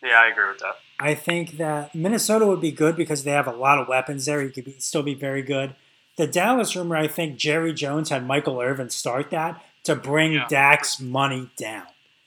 [0.03, 0.77] Yeah, I agree with that.
[0.99, 4.41] I think that Minnesota would be good because they have a lot of weapons there.
[4.43, 5.75] He could be, still be very good.
[6.17, 10.47] The Dallas rumor, I think Jerry Jones had Michael Irvin start that to bring Yeah.
[10.49, 11.87] Dak's money down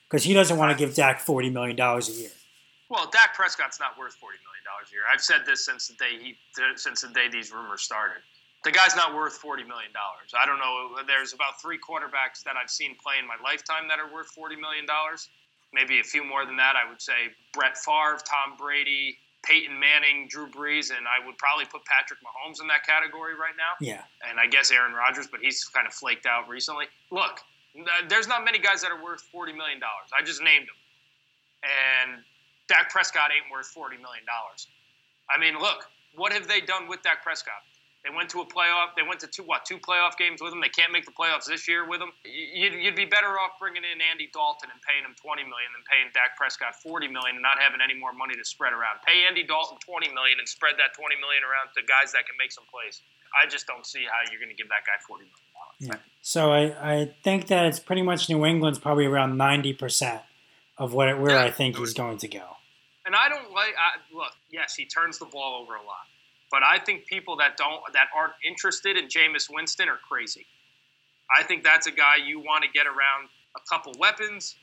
[0.09, 2.29] because he doesn't want to give Dak $40 million a year.
[2.89, 5.01] Well, Dak Prescott's not worth forty million dollars a year.
[5.11, 6.35] I've said this since the day he
[6.75, 8.21] since the day these rumors started.
[8.63, 10.31] The guy's not worth forty million dollars.
[10.37, 11.03] I don't know.
[11.05, 14.55] There's about three quarterbacks that I've seen play in my lifetime that are worth forty
[14.55, 15.29] million dollars.
[15.73, 16.75] Maybe a few more than that.
[16.75, 21.65] I would say Brett Favre, Tom Brady, Peyton Manning, Drew Brees, and I would probably
[21.65, 23.75] put Patrick Mahomes in that category right now.
[23.81, 24.03] Yeah.
[24.29, 26.85] and I guess Aaron Rodgers, but he's kind of flaked out recently.
[27.11, 27.41] Look,
[28.07, 30.07] there's not many guys that are worth forty million dollars.
[30.17, 30.79] I just named them,
[31.67, 32.23] and
[32.69, 34.67] Dak Prescott ain't worth forty million dollars.
[35.29, 37.59] I mean, look, what have they done with Dak Prescott?
[38.03, 38.99] They went to a playoff.
[38.99, 40.59] They went to two what two playoff games with him.
[40.59, 42.11] They can't make the playoffs this year with him.
[42.27, 45.87] You'd, you'd be better off bringing in Andy Dalton and paying him twenty million than
[45.87, 48.99] paying Dak Prescott forty million and not having any more money to spread around.
[49.07, 52.35] Pay Andy Dalton twenty million and spread that twenty million around to guys that can
[52.35, 52.99] make some plays.
[53.31, 55.39] I just don't see how you're going to give that guy forty million.
[55.79, 55.95] Yeah.
[56.21, 60.21] So I, I think that it's pretty much New England's probably around 90%
[60.77, 61.43] of what it, where Yeah.
[61.43, 62.43] I think he's going to go.
[63.05, 63.73] And I don't like.
[63.77, 66.05] I, look, yes, he turns the ball over a lot,
[66.53, 70.45] but I think people that don't that aren't interested in Jameis Winston are crazy.
[71.35, 73.27] I think that's a guy you want to get around
[73.57, 74.55] a couple weapons,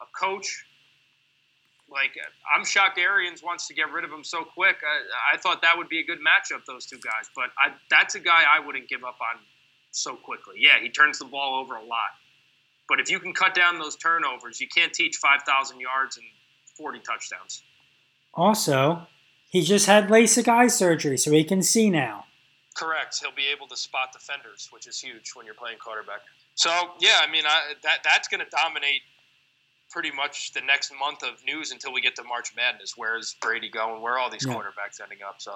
[0.00, 0.64] a coach.
[1.90, 2.12] Like
[2.54, 4.76] I'm shocked Arians wants to get rid of him so quick.
[4.86, 7.28] I, I thought that would be a good matchup, those two guys.
[7.34, 9.40] But I, that's a guy I wouldn't give up on
[9.90, 10.54] so quickly.
[10.58, 12.14] Yeah, he turns the ball over a lot,
[12.88, 16.26] but if you can cut down those turnovers, you can't teach five thousand yards and
[16.76, 17.64] forty touchdowns.
[18.32, 19.08] Also,
[19.56, 22.26] he just had LASIK eye surgery, so he can see now.
[22.74, 23.18] Correct.
[23.22, 26.20] He'll be able to spot defenders, which is huge when you're playing quarterback.
[26.56, 29.00] So yeah, I mean I, that that's going to dominate
[29.90, 32.92] pretty much the next month of news until we get to March Madness.
[32.94, 34.02] Where's Brady going?
[34.02, 34.52] Where are all these Yeah.
[34.54, 35.36] quarterbacks ending up?
[35.38, 35.54] So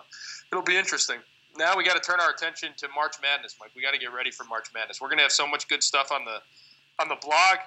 [0.50, 1.18] it'll be interesting.
[1.58, 3.72] Now we got to turn our attention to March Madness, Mike.
[3.76, 4.98] We got to get ready for March Madness.
[5.00, 6.38] We're going to have so much good stuff on the
[7.02, 7.58] on the blog,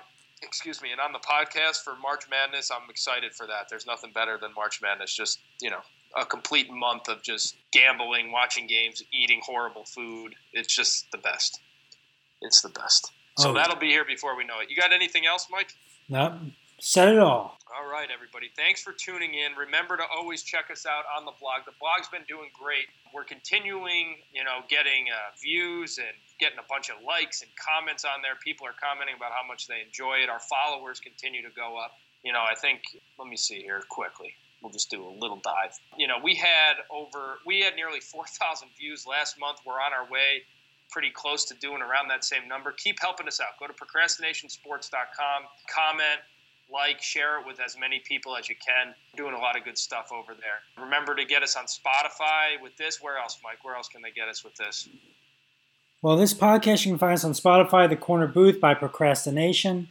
[0.42, 2.72] excuse me, and on the podcast for March Madness.
[2.72, 3.68] I'm excited for that.
[3.70, 5.14] There's nothing better than March Madness.
[5.14, 5.82] Just you know,
[6.20, 10.36] a complete month of just gambling, watching games, eating horrible food.
[10.54, 11.60] It's just the best.
[12.42, 13.12] It's the best.
[13.38, 13.54] So Oh.
[13.54, 14.70] that'll be here before we know it.
[14.70, 15.74] You got anything else, Mike?
[16.10, 16.34] Nope.
[16.80, 17.58] Said it all.
[17.74, 18.50] All right, everybody.
[18.56, 19.56] Thanks for tuning in.
[19.56, 21.66] Remember to always check us out on the blog.
[21.66, 22.88] The blog's been doing great.
[23.14, 26.10] We're continuing, you know, getting uh, views and
[26.40, 28.36] getting a bunch of likes and comments on there.
[28.44, 30.30] People are commenting about how much they enjoy it.
[30.30, 31.94] Our followers continue to go up.
[32.24, 32.82] You know, I think.
[33.18, 34.36] Let me see here quickly.
[34.64, 35.78] We'll just do a little dive.
[35.98, 39.60] You know, we had over, we had nearly 4,000 views last month.
[39.66, 40.44] We're on our way
[40.90, 42.72] pretty close to doing around that same number.
[42.72, 43.60] Keep helping us out.
[43.60, 46.22] Go to procrastinationsports.com, comment,
[46.72, 48.96] like, share it with as many people as you can.
[49.18, 50.84] Doing a lot of good stuff over there.
[50.84, 53.02] Remember to get us on Spotify with this.
[53.02, 53.64] Where else, Mike?
[53.64, 54.88] Where else can they get us with this?
[56.02, 59.90] Well, this podcast you can find us on Spotify, The Corner Booth by Procrastination.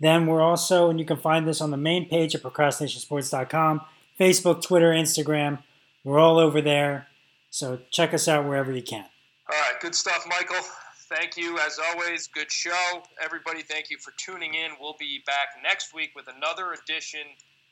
[0.00, 3.82] Then we're also, and you can find this on the main page at procrastinationsports.com,
[4.18, 5.62] Facebook, Twitter, Instagram.
[6.04, 7.06] We're all over there.
[7.50, 9.04] So check us out wherever you can.
[9.52, 10.64] All right, good stuff, Michael.
[11.10, 12.28] Thank you, as always.
[12.28, 13.02] Good show.
[13.20, 14.70] Everybody, thank you for tuning in.
[14.80, 17.20] We'll be back next week with another edition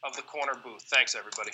[0.04, 0.82] of the Corner Booth.
[0.82, 1.52] Thanks, everybody.